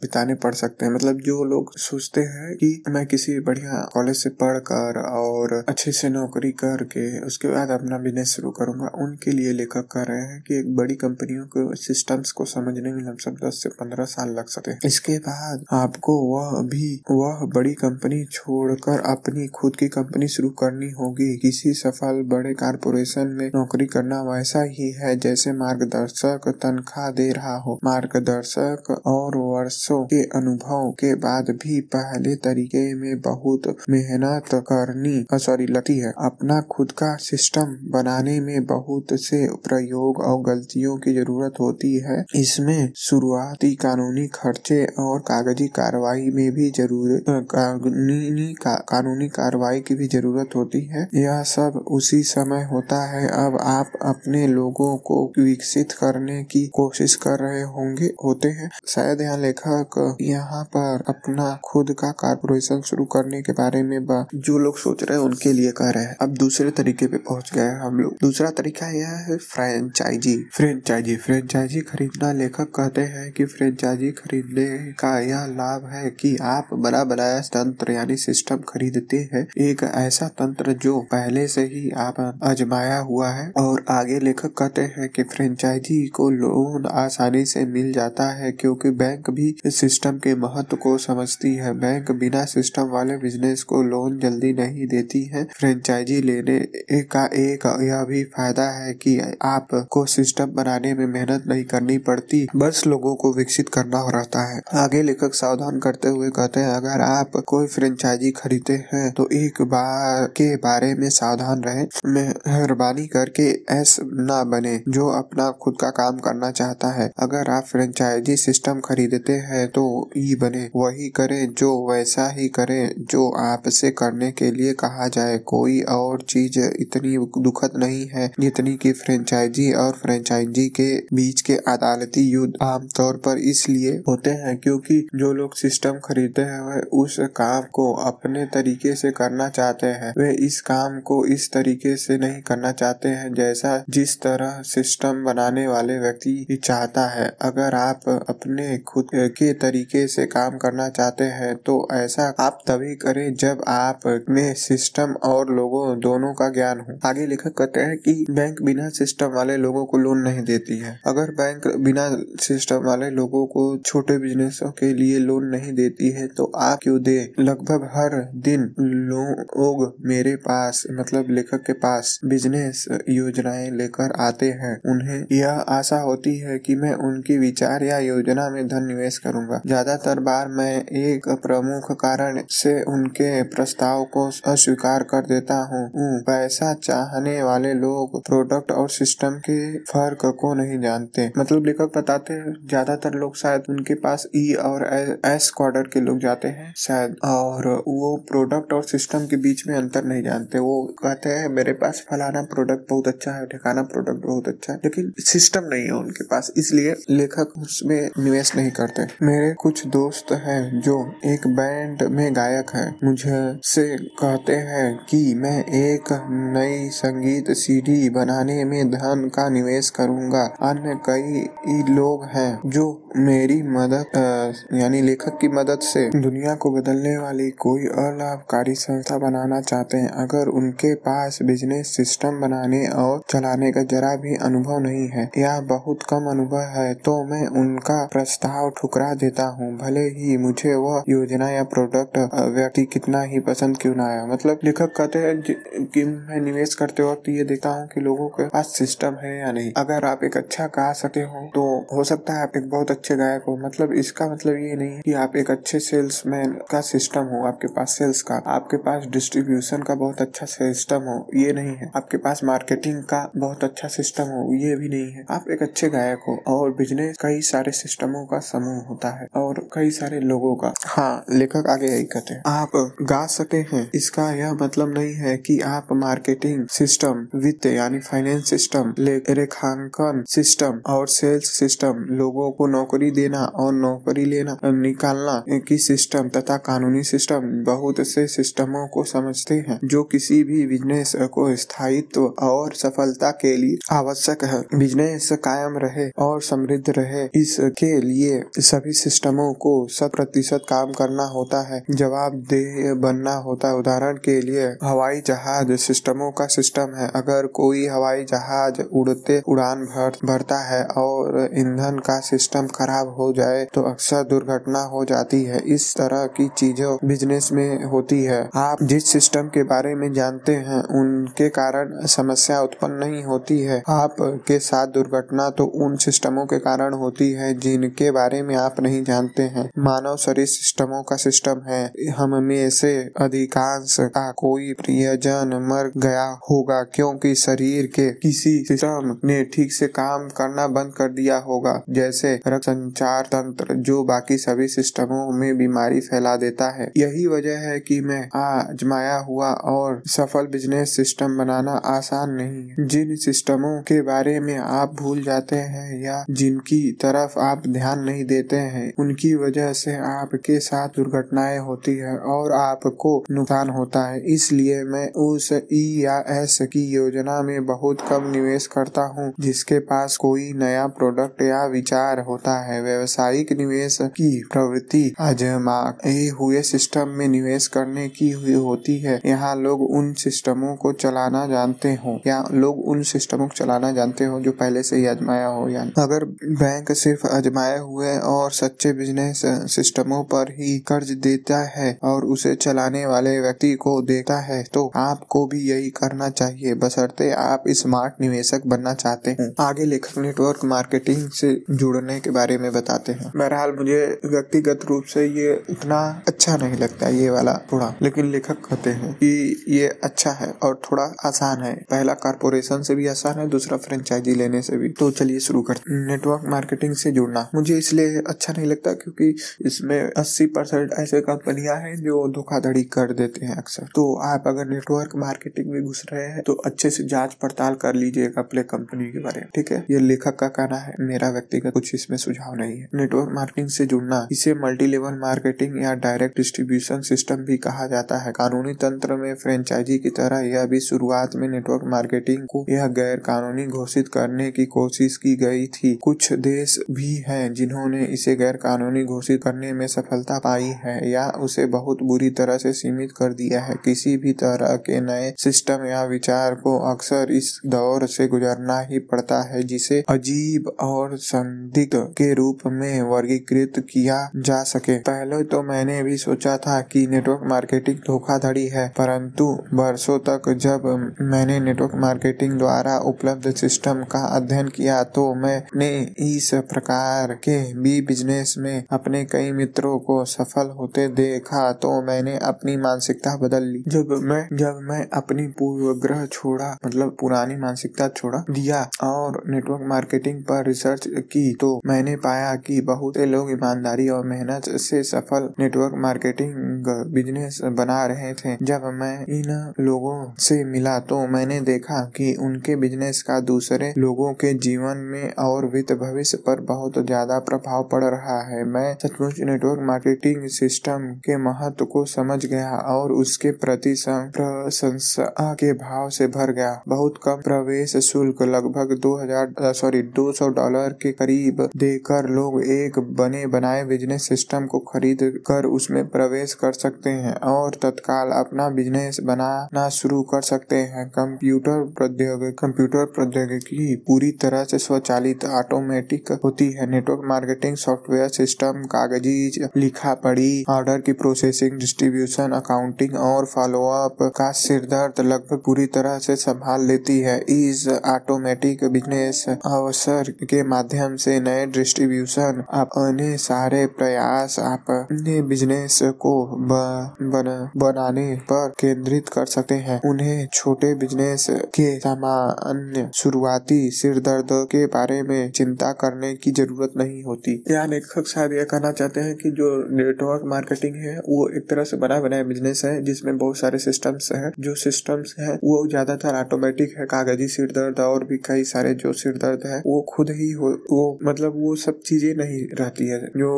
बिताने 0.00 0.34
पड़ 0.34 0.54
सकते 0.54 0.86
हैं। 0.86 0.92
मतलब 0.92 1.20
जो 1.22 1.42
लोग 1.44 1.72
सोचते 1.78 2.20
हैं 2.28 2.54
कि 2.56 2.72
मैं 2.88 3.04
किसी 3.06 3.38
बढ़िया 3.40 3.82
कॉलेज 3.94 4.16
से 4.16 4.30
पढ़कर 4.42 5.00
और 5.10 5.54
अच्छे 5.68 5.92
से 5.92 6.08
नौकरी 6.10 6.50
करके 6.54 7.04
उसके 7.26 7.48
बाद 7.48 7.70
अपना 7.70 7.98
बिज़नेस 7.98 8.34
शुरू 8.36 8.50
करूँगा, 8.52 8.90
उनके 8.96 9.30
लिए 9.32 9.49
लेखक 9.52 9.88
कह 9.92 10.02
रहे 10.02 10.22
हैं 10.22 10.40
कि 10.48 10.58
एक 10.58 10.74
बड़ी 10.76 10.94
कंपनियों 10.94 11.44
के 11.46 11.76
सिस्टम्स 11.76 12.32
को 12.32 12.44
समझने 12.44 12.92
में 12.92 13.02
लमसम 13.02 13.36
दस 13.44 13.60
से 13.62 13.68
पंद्रह 13.68 14.04
साल 14.04 14.30
लग 14.30 14.48
सकते 14.48 14.70
हैं 14.70 14.78
इसके 14.84 15.18
बाद 15.18 15.64
आपको 15.72 16.16
वह 16.26 16.62
भी 16.62 17.02
वह 17.10 17.46
बड़ी 17.54 17.74
कंपनी 17.74 18.24
छोड़कर 18.24 19.00
अपनी 19.10 19.46
खुद 19.46 19.76
की 19.76 19.88
कंपनी 19.88 20.28
शुरू 20.28 20.50
करनी 20.60 20.90
होगी। 20.90 21.36
किसी 21.36 21.72
सफल 21.72 22.22
बड़े 22.26 22.54
कारपोरेशन 22.54 23.26
में 23.26 23.46
नौकरी 23.54 23.86
करना 23.86 24.22
वैसा 24.22 24.62
ही 24.62 24.90
है 24.92 25.16
जैसे 25.16 25.52
मार्गदर्शक 25.52 26.48
तनख्वाह 26.62 27.10
दे 27.10 27.28
रहा 27.30 27.56
हो। 27.56 27.78
मार्गदर्शक 27.84 28.90
और 29.06 29.36
वर्षों 29.36 30.04
के 30.04 30.22
अनुभव 30.38 30.90
के 30.90 31.14
बाद 31.14 31.50
भी 31.62 31.80
पहले 31.96 32.34
तरीके 32.36 32.84
में 32.94 33.20
बहुत 33.20 33.76
मेहनत 33.90 34.62
करनी 34.72 35.38
सॉरी, 35.38 35.66
लगती 35.66 35.98
है। 35.98 36.12
अपना 36.18 36.60
खुद 36.70 36.92
का 36.92 37.14
सिस्टम 37.20 37.76
बनाने 37.90 38.38
में 38.40 38.64
बहुत 38.66 39.06
से 39.12 39.39
प्रयोग 39.64 40.20
और 40.20 40.40
गलतियों 40.44 40.96
की 40.98 41.14
ज़रूरत 41.14 41.60
होती 41.60 41.94
है। 42.00 42.24
इसमें 42.36 42.92
शुरुआती 42.98 43.74
कानूनी 43.76 44.26
खर्चे 44.34 44.84
और 45.00 45.18
कागज़ी 45.28 45.66
कार्रवाई 45.70 46.28
में 46.34 46.50
भी 46.52 46.70
ज़रूरत 46.72 47.24
कानूनी 47.50 48.52
का, 48.54 48.74
कानूनी 48.88 49.28
कार्रवाई 49.30 49.80
की 49.80 49.94
भी 49.94 50.08
ज़रूरत 50.08 50.56
होती 50.56 50.84
है। 50.86 51.06
यह 51.14 51.42
सब 51.46 51.84
उसी 51.90 52.22
समय 52.24 52.62
होता 52.72 53.02
है 53.10 53.26
अब 53.28 53.58
आप 53.62 53.92
अपने 54.04 54.46
लोगों 54.48 54.96
को 55.06 55.20
विकसित 55.38 55.92
करने 55.92 56.42
की 56.44 56.66
कोशिश 56.74 57.14
कर 57.16 57.38
रहे 57.40 57.62
होंगे 57.70 58.06
होते 58.24 58.48
हैं। 58.50 58.70
शायद 58.88 59.20
यहाँ 59.20 59.38
लेखक 59.38 60.16
यहाँ 60.22 60.62
पर 60.76 61.04
अपना 61.08 61.48
खुद 61.64 61.90
का 62.00 62.10
कारपोरेशन 62.20 62.80
शुरू 62.82 63.04
करने 63.14 63.40
के 63.42 63.52
बारे 63.52 63.82
में 63.82 63.98
जो 64.36 64.58
लोग 64.58 64.78
सोच 64.78 65.02
रहे 65.02 65.18
हैं 65.18 65.24
उनके 65.24 65.52
लिए 65.52 65.70
कह 65.72 65.90
रहे 65.90 66.04
हैं। 66.04 66.16
अब 66.22 66.34
दूसरे 66.38 66.70
तरीके 66.72 67.06
पे 67.06 67.16
पहुँच 67.20 67.50
गए 67.54 67.68
हम 67.80 67.98
लोग। 67.98 68.12
दूसरा 68.20 68.50
तरीका 68.52 68.86
यह 68.90 69.08
है 69.26 69.29
फ्रेंचाइजी। 69.36 70.48
फ्रेंचाइजी 70.52 71.16
फ्रेंचाइजी 71.16 71.80
खरीदना 71.80 72.32
लेखक 72.32 72.70
कहते 72.76 73.00
हैं 73.00 73.32
कि 73.32 73.44
फ्रेंचाइजी 73.44 74.10
खरीदने 74.10 74.92
का 74.92 75.20
यह 75.20 75.46
लाभ 75.46 75.86
है 75.86 76.10
कि 76.10 76.36
आप 76.36 76.68
बना 76.72 77.04
बनाया 77.04 77.40
तंत्र 77.40 77.92
यानी 77.92 78.16
सिस्टम 78.16 78.56
खरीदते 78.56 79.30
हैं। 79.34 79.46
एक 79.58 79.82
ऐसा 79.82 80.28
तंत्र 80.28 80.72
जो 80.72 81.00
पहले 81.00 81.48
से 81.48 81.62
ही 81.62 81.90
आप 81.90 82.40
आजमाया 82.44 82.98
हुआ 82.98 83.30
है। 83.30 83.52
और 83.56 83.84
आगे 83.88 84.18
लेखक 84.18 84.54
कहते 84.58 84.82
हैं 84.82 85.08
कि 85.08 85.22
फ्रेंचाइजी 85.22 86.06
को 86.06 86.30
लोन 86.30 86.86
आसानी 86.86 87.44
से 87.44 87.66
मिल 87.66 87.92
जाता 87.92 88.30
है 88.30 88.52
क्योंकि 88.52 88.90
बैंक 88.90 89.30
भी 89.30 89.54
सिस्टम 89.66 90.18
के 90.18 90.34
महत्व 90.34 90.76
को 90.76 90.98
समझती 90.98 91.54
है। 91.54 91.72
बैंक 91.72 92.10
बिना 92.10 92.44
सिस्टम 92.44 92.82
वाले 92.82 93.16
बिज़नेस 93.16 93.62
को 93.62 93.82
लोन 93.82 94.18
जल्दी 94.18 94.52
नहीं 94.52 94.86
देती 94.86 95.24
है। 95.24 95.44
फ्रेंचाइजी 95.44 96.20
लेने 96.22 96.58
का 97.02 97.24
एक 97.24 97.66
यह 97.66 98.04
भी 98.04 98.24
फ़ायदा 98.24 98.70
है 98.70 98.94
कि 98.94 99.19
आपको 99.42 100.04
सिस्टम 100.06 100.52
बनाने 100.52 100.92
में 100.94 101.06
मेहनत 101.06 101.44
नहीं 101.46 101.64
करनी 101.64 101.98
पड़ती। 102.00 102.46
बस 102.56 102.82
लोगों 102.86 103.14
को 103.14 103.32
विकसित 103.34 103.68
करना 103.68 104.00
रहता 104.10 104.42
है। 104.46 104.60
आगे 104.74 105.02
लेखक 105.02 105.34
सावधान 105.34 105.78
करते 105.78 106.08
हुए 106.08 106.28
कहते 106.30 106.60
हैं, 106.60 106.68
अगर 106.68 107.00
आप 107.00 107.42
कोई 107.46 107.66
फ्रेंचाइजी 107.66 108.30
खरीदते 108.32 108.72
हैं 108.92 109.10
तो 109.12 109.28
एक 109.34 109.62
बार 109.64 110.26
के 110.36 110.54
बारे 110.58 110.92
में 110.94 111.08
सावधान 111.10 111.62
रहे। 111.62 111.84
मेहरबानी 112.06 113.06
करके 113.06 113.48
एस 113.72 113.96
न 114.02 114.42
बने, 114.46 114.76
जो 114.88 115.08
अपना 115.10 115.50
खुद 115.62 115.76
का 115.80 115.90
काम 115.92 116.18
करना 116.18 116.50
चाहता 116.50 116.88
है। 116.92 117.10
अगर 117.18 117.50
आप 117.50 117.64
फ्रेंचाइजी 117.64 118.36
सिस्टम 118.36 118.80
खरीदते 118.80 119.32
हैं 119.32 119.66
तो 119.68 119.84
ई 120.16 120.34
बने। 120.34 120.68
वही 120.76 121.08
करें, 121.10 121.48
जो 121.50 121.70
वैसा 121.90 122.28
ही 122.30 122.48
करें, 122.50 122.94
जो 123.00 123.28
आपसे 123.40 123.90
करने 123.92 124.30
के 124.32 124.50
लिए 124.50 124.72
कहा 124.74 125.08
जाए। 125.08 125.38
कोई 125.46 125.80
और 125.90 126.22
चीज़ 126.22 126.58
इतनी 126.80 127.16
दुखद 127.40 127.72
नहीं 127.76 128.06
है, 128.08 128.30
जितनी 128.40 128.74
की 128.76 128.92
फ्रेंचाइजी 129.10 129.72
और 129.72 129.92
फ्रेंचाइजी 129.92 130.66
के 130.68 130.84
बीच 131.12 131.40
के 131.40 131.52
अदालती 131.68 132.20
युद्ध 132.22 132.52
आमतौर 132.62 133.16
पर 133.16 133.38
इसलिए 133.50 133.92
होते 134.08 134.30
हैं 134.30 134.56
क्योंकि 134.56 134.98
जो 135.14 135.32
लोग 135.32 135.54
सिस्टम 135.56 135.98
खरीदते 136.04 136.42
हैं, 136.42 136.60
वह 136.60 136.98
उस 136.98 137.16
काम 137.36 137.62
को 137.72 137.92
अपने 138.02 138.44
तरीके 138.46 138.94
से 138.94 139.10
करना 139.10 139.48
चाहते 139.48 139.86
हैं। 139.86 140.12
वे 140.18 140.30
इस 140.46 140.60
काम 140.60 141.00
को 141.00 141.24
इस 141.26 141.50
तरीके 141.52 141.94
से 141.96 142.18
नहीं 142.18 142.40
करना 142.42 142.70
चाहते 142.72 143.08
हैं 143.08 143.32
जैसा 143.34 143.72
जिस 143.90 144.16
तरह 144.18 144.60
सिस्टम 144.64 145.24
बनाने 145.24 145.66
वाले 145.66 145.98
व्यक्ति 145.98 146.58
चाहता 146.64 147.06
है। 147.08 147.26
अगर 147.42 147.74
आप 147.74 148.08
अपने 148.28 148.78
खुद 148.86 149.08
के 149.14 149.52
तरीके 149.56 150.06
से 150.06 150.26
काम 150.28 150.56
करना 150.58 150.88
चाहते 150.90 151.24
हैं 151.24 151.54
तो 151.56 151.76
ऐसा 151.94 152.28
आप 152.40 152.62
तभी 152.68 152.94
करें 152.96 153.34
जब 153.36 153.64
आप 153.68 154.24
में 154.30 154.54
सिस्टम 154.60 155.16
और 155.24 155.54
लोगों, 155.54 155.98
दोनों 156.00 156.32
का 156.34 156.48
ज्ञान 156.50 156.80
हो। 156.80 156.98
आगे 157.08 157.26
लेखक 157.26 157.58
कहते 157.58 157.80
हैं 157.80 157.98
कि 157.98 158.26
बैंक 158.30 158.62
बिना 158.62 158.88
सिस्टम 159.00 159.30
वाले 159.32 159.56
लोगों 159.58 159.84
को 159.86 159.98
लोन 159.98 160.18
नहीं 160.20 160.42
देती 160.44 160.78
है। 160.78 160.98
अगर 161.06 161.30
बैंक 161.34 161.66
बिना 161.80 162.08
सिस्टम 162.40 162.84
वाले 162.84 163.10
लोगों 163.12 163.44
को 163.48 163.62
छोटे 163.82 164.18
बिजनेसों 164.18 164.70
के 164.72 164.92
लिए 164.94 165.18
लोन 165.20 165.44
नहीं 165.46 165.72
देती 165.74 166.10
है 166.12 166.26
तो 166.30 166.44
आप 166.60 166.78
क्यों 166.82 167.00
दे? 167.02 167.18
लगभग 167.40 167.88
हर 167.94 168.14
दिन 168.40 168.62
लोग 168.80 169.92
मेरे 170.06 170.34
पास 170.40 170.82
मतलब 170.92 171.30
लेखक 171.30 171.62
के 171.66 171.72
पास 171.80 172.18
बिज़नेस 172.24 172.84
योजनाएँ 173.10 173.70
लेकर 173.72 174.12
आते 174.20 174.46
हैं। 174.54 174.74
उन्हें 174.90 175.24
यह 175.32 175.64
आशा 175.70 176.00
होती 176.00 176.36
है 176.38 176.58
कि 176.58 176.74
मैं 176.76 176.92
उनकी 177.06 177.38
विचार 177.38 177.84
या 177.84 177.98
योजना 178.00 178.48
में 178.50 178.66
धन 178.68 178.86
निवेश 178.86 179.18
करूँगा। 179.18 179.60
ज़्यादातर 179.66 180.20
बार 180.22 180.48
मैं 180.50 180.72
एक 181.00 181.28
प्रमुख 181.42 181.90
कारण 182.00 182.42
से 182.52 182.74
उनके 182.90 183.30
प्रस्ताव 183.50 184.04
को 184.12 184.26
अस्वीकार 184.46 185.02
कर 185.10 185.26
देता 185.26 185.58
हूँ। 185.66 185.88
पैसा 186.24 186.72
चाहने 186.76 187.42
वाले 187.42 187.72
लोग 187.76 188.20
प्रोडक्ट 188.24 188.72
और 188.72 188.88
सिस्टम 188.90 189.38
के 189.40 189.58
फ़र्क 189.84 190.24
को 190.40 190.52
नहीं 190.54 190.80
जानते। 190.80 191.30
मतलब 191.38 191.66
लेखक 191.66 191.92
बताते 191.96 192.34
हैं, 192.34 192.54
ज़्यादातर 192.68 193.14
लोग 193.14 193.36
शायद 193.36 193.64
उनके 193.70 193.94
पास 194.00 194.26
ई 194.36 194.46
e 194.52 194.56
और 194.60 194.84
एस 195.26 195.50
क्वार्टर 195.56 195.88
के 195.92 196.00
लोग 196.00 196.18
जाते 196.20 196.48
हैं 196.48 196.72
शायद, 196.76 197.16
और 197.24 197.68
वो 197.88 198.16
प्रोडक्ट 198.28 198.72
और 198.72 198.82
सिस्टम 198.84 199.26
के 199.26 199.36
बीच 199.38 199.66
में 199.68 199.74
अंतर 199.76 200.04
नहीं 200.04 200.22
जानते। 200.22 200.58
वो 200.58 200.82
कहते 201.02 201.28
हैं, 201.28 201.48
मेरे 201.50 201.72
पास 201.74 202.04
फलाना 202.10 202.42
प्रोडक्ट 202.50 202.88
बहुत 202.90 203.08
अच्छा 203.08 203.32
है, 203.32 203.46
ठिकाना 203.46 203.82
प्रोडक्ट 203.84 204.24
बहुत 204.26 204.48
अच्छा 204.48 204.72
है, 204.72 204.78
लेकिन 204.84 205.12
सिस्टम 205.20 205.64
नहीं 205.64 205.84
है 205.84 205.92
उनके 205.92 206.24
पास। 206.24 206.52
इसलिए 206.58 206.94
लेखक 207.10 207.52
उसमें 207.58 208.00
निवेश 208.18 208.54
नहीं 208.56 208.70
करते। 208.70 209.06
मेरे 209.22 209.52
कुछ 209.60 209.86
दोस्त 209.88 210.32
हैं 210.44 210.80
जो 210.80 210.96
एक 211.26 211.46
बैंड 211.56 212.02
में 212.10 212.32
गायक 212.36 212.70
है। 212.74 212.88
मुझे 213.04 213.40
से 213.64 213.84
कहते 214.20 214.52
हैं 214.66 214.88
कि 215.04 215.22
मैं 215.34 215.58
एक 215.76 216.12
नई 216.54 216.88
संगीत 216.92 217.50
सीडी 217.56 218.08
बनाने 218.10 218.64
में 218.64 218.79
धन 218.84 219.30
का 219.34 219.48
निवेश 219.48 219.90
करूँगा। 219.90 220.42
अन्य 220.62 220.94
कई 221.06 221.84
लोग 221.90 222.24
हैं 222.24 222.60
जो 222.66 222.84
मेरी 223.10 223.62
मदद 223.64 224.66
यानी 224.74 225.00
लेखक 225.02 225.38
की 225.40 225.48
मदद 225.50 225.80
से 225.82 226.00
दुनिया 226.12 226.54
को 226.54 226.70
बदलने 226.70 227.16
वाली 227.18 227.48
कोई 227.60 227.86
अलाभकारी 227.98 228.74
संस्था 228.74 229.16
बनाना 229.18 229.60
चाहते 229.60 229.96
हैं। 229.96 230.08
अगर 230.18 230.48
उनके 230.50 230.94
पास 231.00 231.38
बिज़नेस 231.42 231.94
सिस्टम 231.96 232.40
बनाने 232.40 232.86
और 232.96 233.22
चलाने 233.30 233.70
का 233.72 233.82
जरा 233.84 234.14
भी 234.16 234.34
अनुभव 234.42 234.78
नहीं 234.80 235.08
है 235.08 235.24
या 235.38 235.58
बहुत 235.68 236.02
कम 236.10 236.30
अनुभव 236.30 236.70
है 236.74 236.92
तो 237.00 237.16
मैं 237.24 237.46
उनका 237.60 238.04
प्रस्ताव 238.12 238.70
ठुकरा 238.80 239.12
देता 239.16 239.46
हूँ। 239.50 239.72
भले 239.78 240.06
ही 240.10 240.36
मुझे 240.38 240.74
वह 240.76 241.02
योजना 241.08 241.50
या 241.50 241.64
प्रोडक्ट 241.74 242.18
व्यक्ति 242.54 242.84
कितना 242.92 243.22
ही 243.24 243.40
पसंद 243.42 243.78
क्यों 243.78 243.94
ना 243.94 244.06
आया 244.06 244.24
मतलब 244.26 244.60
लेखक 244.64 244.94
कहते 244.96 245.18
हैं 245.18 245.86
कि 245.86 246.04
मैं 246.04 246.40
निवेश 246.42 246.74
करते 246.74 247.02
वक्त 247.02 247.28
ये 247.28 247.44
देखता 247.44 247.70
हूँ 247.70 247.88
कि 247.88 248.00
लोगों 248.00 248.28
के 248.30 248.48
पास 248.48 248.72
सिस्टम 248.78 249.18
है 249.24 249.38
या 249.38 249.52
नहीं। 249.52 249.72
अगर 249.76 250.04
आप 250.06 250.24
एक 250.24 250.36
अच्छा 250.36 250.66
गा 250.70 250.90
सके 250.94 251.20
हो 251.26 251.46
तो 251.54 251.66
हो 251.92 252.04
सकता 252.04 252.32
है 252.32 252.42
आप 252.42 252.56
एक 252.56 252.70
बहुत 252.70 252.98
अच्छे 253.00 253.16
गायक 253.16 253.42
हो। 253.48 253.56
मतलब 253.56 253.92
इसका 253.92 254.26
मतलब 254.32 254.54
ये 254.54 254.74
नहीं 254.76 255.00
कि 255.00 255.12
आप 255.12 255.36
एक 255.36 255.50
अच्छे 255.50 255.78
सेल्समैन 255.80 256.52
का 256.70 256.80
सिस्टम 256.80 257.20
हो, 257.20 257.46
आपके 257.48 257.66
पास 257.66 257.94
सेल्स 257.98 258.22
का, 258.22 258.34
आपके 258.46 258.76
पास 258.76 259.04
डिस्ट्रीब्यूशन 259.04 259.82
का 259.82 259.94
बहुत 259.94 260.20
अच्छा 260.20 260.46
सिस्टम 260.46 261.02
हो, 261.02 261.30
ये 261.34 261.52
नहीं 261.52 261.74
है। 261.76 261.90
आपके 261.96 262.16
पास 262.16 262.40
मार्केटिंग 262.44 263.02
का 263.02 263.20
बहुत 263.36 263.64
अच्छा 263.64 263.88
सिस्टम 263.88 264.24
हो, 264.24 264.42
ये 264.54 264.76
भी 264.76 264.88
नहीं 264.88 265.10
है। 265.12 265.24
आप 265.30 265.44
एक 265.50 265.62
अच्छे 265.62 265.88
गायक 265.88 266.18
हो 266.28 266.36
और 266.48 266.70
बिज़नेस 266.70 267.16
कई 267.20 267.40
सारे 267.40 267.72
सिस्टमों 267.72 268.24
का 268.26 268.38
समूह 268.38 268.82
होता 268.88 269.08
है 269.10 269.26
और 269.36 269.68
कई 269.74 269.90
सारे 269.90 270.20
लोगों 270.20 270.54
का। 270.56 270.72
हाँ 270.86 271.24
लेखक 271.30 271.68
आगे 271.68 271.86
यही 271.86 272.04
कहते 272.04 272.34
हैं। 272.34 272.42
आप 272.46 272.70
गा 273.02 273.26
सकते 273.26 273.66
हैं। 273.72 273.90
इसका 273.94 274.30
यह 274.32 274.52
मतलब 274.52 274.94
नहीं 274.94 275.14
है 275.14 275.36
कि 275.36 275.60
आप 275.60 275.88
मार्केटिंग 275.92 276.66
सिस्टम, 276.68 277.26
वित्त 277.36 277.66
यानी 277.66 277.98
फाइनेंस 278.00 278.50
सिस्टम 278.50 278.94
रेखांकन 278.98 280.24
सिस्टम 280.28 280.80
और 280.86 281.08
सेल्स 281.08 281.58
सिस्टम 281.58 282.06
लोगों 282.10 282.50
को 282.50 282.66
नौकरी 282.66 282.89
देना 282.98 283.44
और 283.44 283.74
नौकरी 283.74 284.24
लेना 284.24 284.56
निकालना 284.64 285.44
की 285.48 285.78
सिस्टम 285.78 286.28
तथा 286.28 286.56
कानूनी 286.56 287.02
सिस्टम 287.02 287.40
बहुत 287.44 287.96
से 288.00 288.26
सिस्टमों 288.26 288.88
को 288.88 289.04
समझते 289.04 289.54
हैं, 289.54 289.80
जो 289.84 290.02
किसी 290.02 290.44
भी 290.44 290.66
बिज़नेस 290.66 291.12
को 291.16 291.56
स्थायित्व 291.56 292.34
और 292.40 292.72
सफलता 292.72 293.30
के 293.30 293.56
लिए 293.56 293.78
आवश्यक 293.92 294.44
है। 294.44 294.78
बिज़नेस 294.78 295.28
कायम 295.32 295.78
रहे 295.78 296.10
और 296.18 296.42
समृद्ध 296.42 296.90
रहे, 296.90 297.40
इसके 297.40 298.00
लिए 298.00 298.44
सभी 298.58 298.92
सिस्टमों 298.92 299.52
को 299.52 299.88
शत 299.88 300.10
प्रतिशत 300.16 300.60
काम 300.68 300.92
करना 300.92 301.24
होता 301.24 301.60
है। 301.60 301.82
जवाब 301.90 302.34
देह 302.34 302.94
बनना 302.94 303.34
होता 303.34 303.68
है। 303.68 303.76
उदाहरण 303.76 304.14
के 304.14 304.40
लिए, 304.40 304.66
हवाई 304.82 305.20
जहाज़ 305.20 305.72
सिस्टमों 305.72 306.30
का 306.32 306.46
सिस्टम 306.46 306.94
है। 306.96 307.10
अगर 307.16 307.46
कोई 307.46 307.86
हवाई 307.86 308.24
जहाज़ 308.24 308.82
उड़ते, 308.82 309.42
उड़ान 309.48 309.84
भर, 309.84 310.12
भरता 310.24 310.58
है 310.58 310.84
और 310.84 311.48
ईंधन 311.54 311.98
का 311.98 312.20
सिस्टम 312.20 312.66
खराब 312.80 313.14
हो 313.18 313.32
जाए 313.32 313.64
तो 313.74 313.82
अक्सर 313.90 314.22
दुर्घटना 314.24 314.82
हो 314.86 315.04
जाती 315.04 315.42
है। 315.44 315.62
इस 315.68 315.94
तरह 315.96 316.26
की 316.36 316.48
चीज़ों 316.58 316.96
बिज़नेस 317.04 317.48
में 317.52 317.84
होती 317.86 318.22
है। 318.24 318.40
आप 318.56 318.82
जिस 318.84 319.06
सिस्टम 319.08 319.48
के 319.48 319.62
बारे 319.64 319.94
में 319.94 320.12
जानते 320.12 320.54
हैं, 320.58 320.82
उनके 320.92 321.48
कारण 321.50 322.06
समस्या 322.08 322.60
उत्पन्न 322.62 322.94
नहीं 322.96 323.22
होती 323.24 323.58
है। 323.60 323.82
आप 323.90 324.16
के 324.46 324.58
साथ 324.60 324.86
दुर्घटना 324.88 325.48
तो 325.50 325.64
उन 325.84 325.96
सिस्टमों 325.98 326.44
के 326.46 326.58
कारण 326.60 326.94
होती 326.94 327.30
है, 327.32 327.52
जिनके 327.60 328.10
बारे 328.10 328.42
में 328.42 328.54
आप 328.56 328.80
नहीं 328.80 329.02
जानते 329.04 329.42
हैं। 329.44 329.68
मानव 329.78 330.16
शरीर 330.16 330.46
सिस्टमों 330.46 331.02
का 331.02 331.16
सिस्टम 331.18 331.62
है। 331.68 331.82
हम 332.10 332.34
में 332.42 332.70
से 332.70 332.92
अधिकांश 333.20 333.96
का 334.00 334.30
कोई 334.38 334.72
प्रियजन 334.74 335.58
मर 335.64 335.90
गया 336.00 336.26
होगा, 336.50 336.82
क्योंकि 336.94 337.34
शरीर 337.36 337.86
के 337.86 338.10
किसी 338.20 338.58
सिस्टम 338.64 339.16
ने 339.24 339.42
ठीक 339.46 339.72
से 339.72 339.86
काम 339.90 340.28
करना 340.36 340.66
बंद 340.70 340.92
कर 340.92 341.12
दिया 341.12 341.36
होगा। 341.40 341.80
जैसे 341.90 342.34
रक्त 342.46 342.68
संचार 342.70 343.22
तंत्र, 343.22 343.74
जो 343.74 344.04
बाकी 344.04 344.36
सभी 344.36 344.68
सिस्टमों 344.68 345.32
में 345.32 345.58
बीमारी 345.58 346.00
फैला 346.00 346.36
देता 346.36 346.70
है। 346.70 346.92
यही 346.96 347.26
वजह 347.26 347.58
है 347.58 347.80
कि 347.80 348.00
मैं 348.00 348.28
आजमाया 348.36 349.16
हुआ 349.18 349.52
और 349.52 350.02
सफल 350.06 350.46
बिज़नेस 350.46 350.96
सिस्टम 350.96 351.38
बनाना 351.38 351.72
आसान 351.72 352.30
नहीं 352.30 352.68
है। 352.68 352.86
जिन 352.86 353.16
सिस्टमों 353.16 353.82
के 353.82 354.00
बारे 354.02 354.40
में 354.40 354.56
आप 354.58 354.94
भूल 354.94 355.22
जाते 355.22 355.56
हैं 355.56 356.02
या 356.02 356.24
जिनकी 356.30 356.92
तरफ़ 356.92 357.38
आप 357.38 357.62
ध्यान 357.66 357.98
नहीं 357.98 358.24
देते 358.24 358.56
हैं, 358.56 358.92
उनकी 358.98 359.34
वजह 359.34 359.72
से 359.72 359.96
आपके 359.96 360.58
साथ 360.60 360.88
दुर्घटनाएँ 360.88 361.58
होती 361.58 361.96
है 361.96 362.16
और 362.18 362.52
आपको 362.52 363.24
नुकसान 363.30 363.68
होता 363.68 364.06
है। 364.08 364.20
इसलिए 364.20 364.82
मैं 364.84 365.12
उस 365.12 365.52
ई 365.72 366.02
या 366.04 366.18
एस 366.28 366.58
की 366.62 366.84
योजना 366.90 367.42
में 367.42 367.66
बहुत 367.66 368.00
कम 368.00 368.30
निवेश 368.30 368.66
करता 368.66 369.02
हूँ, 369.02 369.32
जिसके 369.40 369.78
पास 369.78 370.16
कोई 370.16 370.52
नया 370.52 370.86
प्रोडक्ट 370.86 371.42
या 371.42 371.64
विचार 371.66 372.20
होता 372.20 372.59
है। 372.62 372.80
व्यवसायिक 372.82 373.52
निवेश 373.52 373.98
की 374.02 374.30
प्रवृत्ति 374.52 375.02
आजमाए 375.20 376.26
हुए 376.40 376.62
सिस्टम 376.62 377.08
में 377.08 377.26
निवेश 377.28 377.66
करने 377.68 378.08
की 378.08 378.30
हुई 378.30 378.54
होती 378.54 378.98
है। 379.00 379.20
यहाँ 379.26 379.54
लोग 379.56 379.82
उन 379.90 380.12
सिस्टमों 380.14 380.74
को 380.76 380.92
चलाना 380.94 381.46
जानते 381.46 381.92
हो। 381.96 382.18
या 382.26 382.44
लोग 382.52 382.80
उन 382.88 383.02
सिस्टमों 383.04 383.46
को 383.48 383.54
चलाना 383.54 383.90
जानते 383.92 384.24
हो 384.24 384.40
जो 384.40 384.52
पहले 384.52 384.82
से 384.82 384.96
ही 384.96 385.06
आजमाया 385.06 385.46
हो 385.48 385.68
या 385.68 385.82
अगर 385.98 386.24
बैंक 386.42 386.92
सिर्फ़ 386.94 387.26
आजमाए 387.26 387.78
हुए 387.78 388.16
और 388.18 388.50
सच्चे 388.52 388.92
बिज़नेस 388.92 389.42
सिस्टमों 389.74 390.22
पर 390.24 390.50
ही 390.52 390.78
कर्ज 390.88 391.10
देता 391.22 391.58
है 391.70 391.98
और 392.04 392.24
उसे 392.26 392.54
चलाने 392.56 393.04
वाले 393.06 393.38
व्यक्ति 393.40 393.72
को 393.76 394.00
देता 394.02 394.38
है 394.42 394.62
तो 394.74 394.90
आपको 394.96 395.46
भी 395.46 395.60
यही 395.70 395.90
करना 395.92 396.28
चाहिए। 396.30 396.74
बसरते 396.76 397.30
आप 397.32 397.64
स्मार्ट 397.74 398.20
निवेशक 398.20 398.62
बनना 398.66 398.94
चाहते 398.94 399.30
हैं। 399.30 399.50
आगे 399.60 399.84
लेखक 399.84 400.18
नेटवर्क 400.18 400.64
मार्केटिंग 400.64 401.28
से 401.30 401.52
जुड़ने 401.72 402.18
के 402.20 402.30
बारे 402.30 402.49
में 402.58 402.70
बताते 402.72 403.12
हैं। 403.12 403.30
बहरहाल 403.36 403.72
मुझे 403.72 404.20
व्यक्तिगत 404.24 404.84
रूप 404.84 405.04
से 405.04 405.24
ये 405.26 405.52
इतना 405.70 406.00
अच्छा 406.28 406.56
नहीं 406.56 406.78
लगता, 406.78 407.08
ये 407.10 407.30
वाला 407.30 407.52
थोड़ा 407.72 407.92
लेकिन 408.02 408.30
लेखक 408.30 408.64
कहते 408.64 408.90
हैं 408.92 409.12
कि 409.14 409.64
ये 409.68 409.88
अच्छा 410.04 410.30
है 410.32 410.50
और 410.62 410.80
थोड़ा 410.84 411.02
आसान 411.24 411.62
है। 411.62 411.74
पहला 411.90 412.14
कारपोरेशन 412.16 412.82
से 412.82 412.94
भी 412.94 413.06
आसान 413.06 413.38
है, 413.38 413.48
दूसरा 413.48 413.76
फ्रेंचाइजी 413.78 414.34
लेने 414.34 414.62
से 414.62 414.76
भी। 414.76 414.88
तो 414.90 415.10
चलिए 415.12 415.40
शुरू 415.40 415.62
करते 415.62 415.98
नेटवर्क 416.06 416.42
मार्केटिंग 416.48 416.94
से 416.94 417.10
जुड़ना। 417.12 417.48
मुझे 417.54 417.78
इसलिए 417.78 418.22
अच्छा 418.28 418.52
नहीं 418.52 418.66
लगता 418.66 418.92
क्योंकि 418.94 419.34
इसमें 419.66 420.00
अस्सी 420.12 420.46
परसेंट 420.50 420.92
ऐसे 420.98 421.20
कंपनियाँ 421.20 421.76
हैं 421.76 421.94
जो 421.96 422.26
धोखाधड़ी 422.32 422.82
कर 422.92 423.12
देते 423.12 423.46
हैं 423.46 423.56
अक्सर। 423.56 423.86
तो 423.94 424.14
आप 424.24 424.44
अगर 424.46 424.68
नेटवर्क 424.68 425.16
मार्केटिंग 425.16 425.70
में 425.70 425.82
घुस 425.82 426.04
रहे 426.12 426.26
हैं 426.26 426.42
तो 426.42 426.52
अच्छे 426.66 426.90
से 426.90 427.04
जाँच 427.06 427.34
पड़ताल 427.34 427.74
कर 427.76 427.94
लीजिएगा 427.94 428.40
अपने 428.40 428.62
कंपनी 428.64 429.10
के 429.12 429.18
बारे 429.18 429.40
में। 429.40 429.48
ठीक 429.54 429.72
है? 429.72 429.84
ये 429.90 429.98
लेखक 430.00 430.36
का 430.36 430.48
कहना 430.50 430.76
है, 430.76 430.94
मेरा 431.00 431.30
व्यक्तिगत 431.30 431.72
कुछ 431.72 431.94
इसमें 431.94 432.16
सुझाव। 432.18 432.39
सुझाव 432.40 432.54
नहीं 432.56 432.78
है। 432.78 432.88
नेटवर्क 432.94 433.28
मार्केटिंग 433.34 433.68
से 433.68 433.86
जुड़ना, 433.86 434.26
इसे 434.32 434.54
मल्टी 434.54 434.86
लेवल 434.86 435.18
मार्केटिंग 435.20 435.82
या 435.82 435.94
डायरेक्ट 435.96 436.36
डिस्ट्रीब्यूशन 436.36 437.00
सिस्टम 437.00 437.44
भी 437.44 437.56
कहा 437.58 437.86
जाता 437.86 438.18
है। 438.18 438.32
कानूनी 438.32 438.74
तंत्र 438.74 439.14
में 439.14 439.34
फ्रेंचाइजी 439.34 439.98
की 439.98 440.10
तरह 440.10 440.40
यह 440.46 440.64
भी 440.64 440.80
शुरुआत 440.80 441.36
में 441.36 441.48
नेटवर्क 441.48 441.82
मार्केटिंग 441.86 442.46
को 442.46 442.64
यह 442.70 442.86
गैर 442.98 443.16
कानूनी 443.20 443.66
घोषित 443.68 444.08
करने 444.08 444.50
की 444.50 444.66
कोशिश 444.68 445.16
की 445.16 445.34
गई 445.36 445.66
थी। 445.68 445.94
कुछ 446.02 446.32
देश 446.40 446.78
भी 446.90 447.14
हैं 447.28 447.52
जिन्होंने 447.54 448.04
इसे 448.08 448.34
गैर 448.36 448.56
कानूनी 448.56 449.04
घोषित 449.04 449.42
करने 449.44 449.72
में 449.72 449.86
सफलता 449.86 450.38
पाई 450.38 450.72
है 450.84 451.10
या 451.10 451.28
उसे 451.40 451.66
बहुत 451.68 452.02
बुरी 452.02 452.30
तरह 452.30 452.58
से 452.58 452.72
सीमित 452.72 453.12
कर 453.12 453.32
दिया 453.34 453.60
है। 453.60 453.74
किसी 453.84 454.16
भी 454.16 454.32
तरह 454.32 454.76
के 454.86 455.00
नए 455.00 455.32
सिस्टम 455.38 455.84
या 455.86 456.04
विचार 456.04 456.54
को 456.54 456.78
अक्सर 456.90 457.32
इस 457.32 457.60
दौर 457.66 458.06
से 458.06 458.26
गुजरना 458.28 458.78
ही 458.80 458.98
पड़ता 459.10 459.40
है, 459.42 459.62
जिसे 459.62 460.02
अजीब 460.08 460.68
और 460.80 461.16
संदिग्ध 461.18 461.96
के 462.20 462.32
रूप 462.34 462.66
में 462.68 463.02
वर्गीकृत 463.04 463.84
किया 463.90 464.18
जा 464.38 464.62
सके। 464.64 464.98
पहले 465.02 465.42
तो 465.44 465.62
मैंने 465.64 466.02
भी 466.02 466.16
सोचा 466.18 466.56
था 466.58 466.80
कि 466.82 467.06
नेटवर्क 467.06 467.40
मार्केटिंग 467.46 467.98
धोखाधड़ी 468.06 468.66
है, 468.68 468.86
परंतु 468.90 469.44
वर्षों 469.74 470.18
तक 470.20 470.48
जब 470.58 470.86
मैंने 471.22 471.58
नेटवर्क 471.60 471.94
मार्केटिंग 472.00 472.58
द्वारा 472.58 472.96
उपलब्ध 473.06 473.50
सिस्टम 473.56 474.02
का 474.04 474.24
अध्ययन 474.26 474.68
किया 474.70 475.02
तो 475.10 475.22
मैंने 475.36 475.90
इस 476.26 476.50
प्रकार 476.70 477.32
के 477.44 477.58
बी 477.80 478.00
बिज़नेस 478.06 478.54
में 478.58 478.84
अपने 478.90 479.24
कई 479.26 479.52
मित्रों 479.52 479.98
को 480.00 480.24
सफल 480.26 480.70
होते 480.70 481.06
देखा 481.14 481.70
तो 481.82 481.90
मैंने 482.02 482.36
अपनी 482.44 482.76
मानसिकता 482.78 483.36
बदल 483.38 483.64
ली। 483.64 483.82
जब 483.88 484.12
मैं 484.24 484.42
जब 484.54 484.78
मैं 484.82 485.00
अपनी 485.14 485.46
पूर्वग्रह 485.58 486.24
छोड़ा 486.28 486.70
मतलब 486.86 487.16
पुरानी 487.20 487.56
मानसिकता 487.58 488.08
छोड़ा, 488.10 488.44
दिया 488.50 488.82
और 489.02 489.42
नेटवर्क 489.48 489.86
मार्केटिंग 489.88 490.42
पर 490.44 490.64
रिसर्च 490.66 491.08
की 491.32 491.52
तो 491.54 491.70
मैंने 491.86 492.09
पाया 492.18 492.54
कि 492.58 492.80
बहुत 492.82 493.16
से 493.16 493.26
लोग 493.26 493.50
ईमानदारी 493.52 494.08
और 494.08 494.26
मेहनत 494.26 494.68
से 494.80 495.02
सफल 495.04 495.48
नेटवर्क 495.60 495.94
मार्केटिंग 495.98 496.86
बिज़नेस 497.14 497.60
बना 497.72 498.04
रहे 498.06 498.32
थे। 498.34 498.56
जब 498.62 498.84
मैं 498.94 499.14
इन 499.30 499.72
लोगों 499.80 500.16
से 500.40 500.62
मिला 500.64 500.98
तो 501.02 501.26
मैंने 501.28 501.60
देखा 501.62 502.00
कि 502.16 502.34
उनके 502.40 502.76
बिज़नेस 502.78 503.22
का 503.22 503.38
दूसरे 503.42 503.92
लोगों 503.98 504.32
के 504.34 504.52
जीवन 504.60 505.04
में 505.06 505.32
और 505.40 505.66
वित्त 505.66 505.92
भविष्य 506.00 506.36
पर 506.46 506.60
बहुत 506.66 506.98
ज़्यादा 507.00 507.38
प्रभाव 507.40 507.88
पड़ 507.92 508.02
रहा 508.04 508.40
है। 508.48 508.64
मैं 508.66 508.94
सचमुच 508.96 509.40
नेटवर्क 509.40 509.80
मार्केटिंग 509.86 510.48
सिस्टम 510.50 511.08
के 511.20 511.36
महत्व 511.44 511.84
को 511.86 512.04
समझ 512.06 512.44
गया 512.46 512.76
और 512.88 513.12
उसके 513.12 513.50
प्रति 513.60 513.94
प्रशंसा 514.00 515.52
के 515.54 515.72
भाव 515.74 516.08
से 516.10 516.26
भर 516.28 516.52
गया। 516.52 516.82
बहुत 516.88 517.18
कम 517.24 517.40
प्रवेश 517.42 517.96
शुल्क, 517.98 518.42
लगभग 518.44 518.96
2000 519.00 519.72
सॉरी 519.74 520.02
200 520.14 520.48
डॉलर 520.54 520.92
के 521.02 521.12
करीब 521.12 521.68
देकर 522.00 522.28
लोग 522.30 522.60
एक 522.64 522.98
बने 523.18 523.46
बनाए 523.46 523.84
बिज़नेस 523.84 524.28
सिस्टम 524.28 524.66
को 524.66 524.78
खरीद 524.90 525.18
कर 525.46 525.66
उसमें 525.68 526.08
प्रवेश 526.08 526.54
कर 526.54 526.72
सकते 526.72 527.10
हैं 527.10 527.34
और 527.46 527.74
तत्काल 527.82 528.30
अपना 528.34 528.68
बिज़नेस 528.70 529.18
बनाना 529.24 529.88
शुरू 529.90 530.20
कर 530.32 530.42
सकते 530.42 530.76
हैं। 530.92 531.06
कंप्यूटर 531.08 531.84
प्रौद्योगिकी 531.96 532.52
कंप्यूटर 532.60 533.04
प्रौद्योगिकी 533.14 533.94
पूरी 534.06 534.30
तरह 534.42 534.64
से 534.64 534.78
स्वचालित 534.78 535.44
ऑटोमेटिक 535.44 536.32
होती 536.44 536.70
है। 536.72 536.90
नेटवर्क 536.90 537.22
मार्केटिंग 537.24 537.76
सॉफ्टवेयर 537.76 538.28
सिस्टम 538.30 538.82
कागज़ी 538.86 539.68
लिखा 539.76 540.14
पढ़ी 540.24 540.52
ऑर्डर 540.70 541.00
की 541.00 541.12
प्रोसेसिंग 541.20 541.78
डिस्ट्रीब्यूशन 541.80 542.52
अकाउंटिंग 542.52 543.16
और 543.24 543.46
फॉलोअप 543.46 544.16
का 544.36 544.50
सिरदर्द 544.60 545.24
लगभग 545.26 545.62
पूरी 545.66 545.86
तरह 545.94 546.18
से 546.20 546.36
संभाल 546.38 546.86
लेती 546.86 547.18
है। 547.20 547.38
इस 547.50 547.86
ऑटोमेटिक 548.06 548.84
बिज़नेस 548.92 549.44
अवसर 549.48 550.32
के 550.44 550.62
माध्यम 550.68 551.16
से 551.18 551.38
नए 551.40 551.66
डिस्ट्रीब्यूशन 551.90 552.62
अपने 552.72 553.36
सारे 553.38 553.84
प्रयास 553.98 554.56
अपने 554.60 555.40
बिज़नेस 555.42 555.98
को 556.20 556.34
बन, 556.62 557.48
बनाने 557.76 558.26
पर 558.50 558.68
केंद्रित 558.80 559.28
कर 559.28 559.46
सकते 559.46 559.74
हैं। 559.86 560.00
उन्हें 560.10 560.46
छोटे 560.52 560.94
बिज़नेस 560.94 561.46
के 561.74 561.88
सामान्य 562.00 563.08
शुरुआती 563.14 563.80
सिर 563.92 564.18
दर्द 564.20 564.52
के 564.66 564.84
बारे 564.88 565.20
में 565.22 565.50
चिंता 565.50 565.90
करने 566.02 566.34
की 566.34 566.50
ज़रूरत 566.52 566.92
नहीं 566.96 567.22
होती। 567.24 567.54
या 567.70 567.84
लेखक 567.86 568.28
शायद 568.28 568.52
यह 568.52 568.64
कहना 568.70 568.92
चाहते 568.92 569.20
हैं 569.20 569.34
कि 569.36 569.50
जो 569.52 569.70
नेटवर्क 569.96 570.42
मार्केटिंग 570.46 570.96
है 570.98 571.16
वो 571.20 571.48
एक 571.56 571.68
तरह 571.70 571.84
से 571.84 571.96
बना 571.96 572.20
बनाया 572.20 572.44
बिज़नेस 572.44 572.84
है 572.84 572.94
जिसमें 573.04 573.36
बहुत 573.38 573.58
सारे 573.58 573.78
सिस्टम्स 573.80 574.32
हैं। 574.34 574.52
जो 574.60 574.74
सिस्टम्स 574.76 575.34
हैं 575.40 575.58
वो 575.64 575.86
ज़्यादातर 575.88 576.40
ऑटोमेटिक 576.40 576.94
है 576.98 577.06
कागज़ी 577.08 577.48
सिर 577.50 577.66
दर्द 577.72 578.00
और 578.02 578.24
भी 578.26 578.36
कई 578.46 578.64
सारे 578.66 578.94
जो 578.96 579.12
सिर 579.16 579.36
दर्द 579.40 579.66
है 579.66 579.82
वो 579.86 580.00
खुद 580.08 580.30
ही 580.38 580.50
हो 580.52 580.70
वो 580.90 581.02
मतलब 581.24 581.52
वो 581.56 581.74
सब 581.80 582.00
चीज़ें 582.02 582.34
नहीं 582.36 582.60
रहती 582.80 583.06
है। 583.08 583.18
जो 583.36 583.50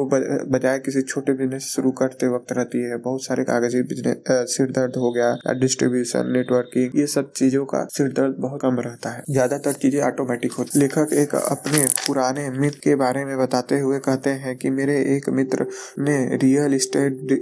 बजाय 0.49 0.79
किसी 0.81 1.03
छोटे 1.05 1.33
बिज़नेस 1.35 1.65
शुरू 1.67 1.91
करते 1.99 2.29
वक्त 2.29 2.53
रहती 2.53 2.83
है। 2.83 2.97
बहुत 3.01 3.25
सारे 3.25 3.45
कागज़ी 3.45 3.83
बिज़नेस 3.85 4.51
सिर 4.53 4.71
दर्द 4.73 4.97
हो 4.97 5.11
गया 5.13 5.55
डिस्ट्रीब्यूशन 5.61 6.33
नेटवर्किंग 6.33 6.99
ये 6.99 7.07
सब 7.09 7.33
चीज़ों 7.33 7.65
का 7.67 7.87
सिर 7.93 8.09
दर्द 8.13 8.37
बहुत 8.41 8.61
कम 8.63 8.81
रहता 8.81 9.11
है। 9.11 9.23
ज़्यादातर 9.31 9.73
चीज़ें 9.75 10.01
ऑटोमेटिक 10.03 10.53
होती 10.53 10.79
लेखक 10.79 11.13
एक 11.15 11.35
अपने 11.37 11.85
पुराने 12.07 12.49
मित्र 12.53 12.79
के 12.85 12.95
बारे 12.97 13.25
में 13.25 13.37
बताते 13.39 13.79
हुए 13.79 13.99
कहते 14.01 14.31
हैं 14.43 14.57
कि 14.57 14.71
मेरे 14.73 14.97
एक 15.17 15.29
मित्र 15.33 15.67
ने 16.01 16.17
रियल 16.37 16.75
एस्टेट 16.75 17.39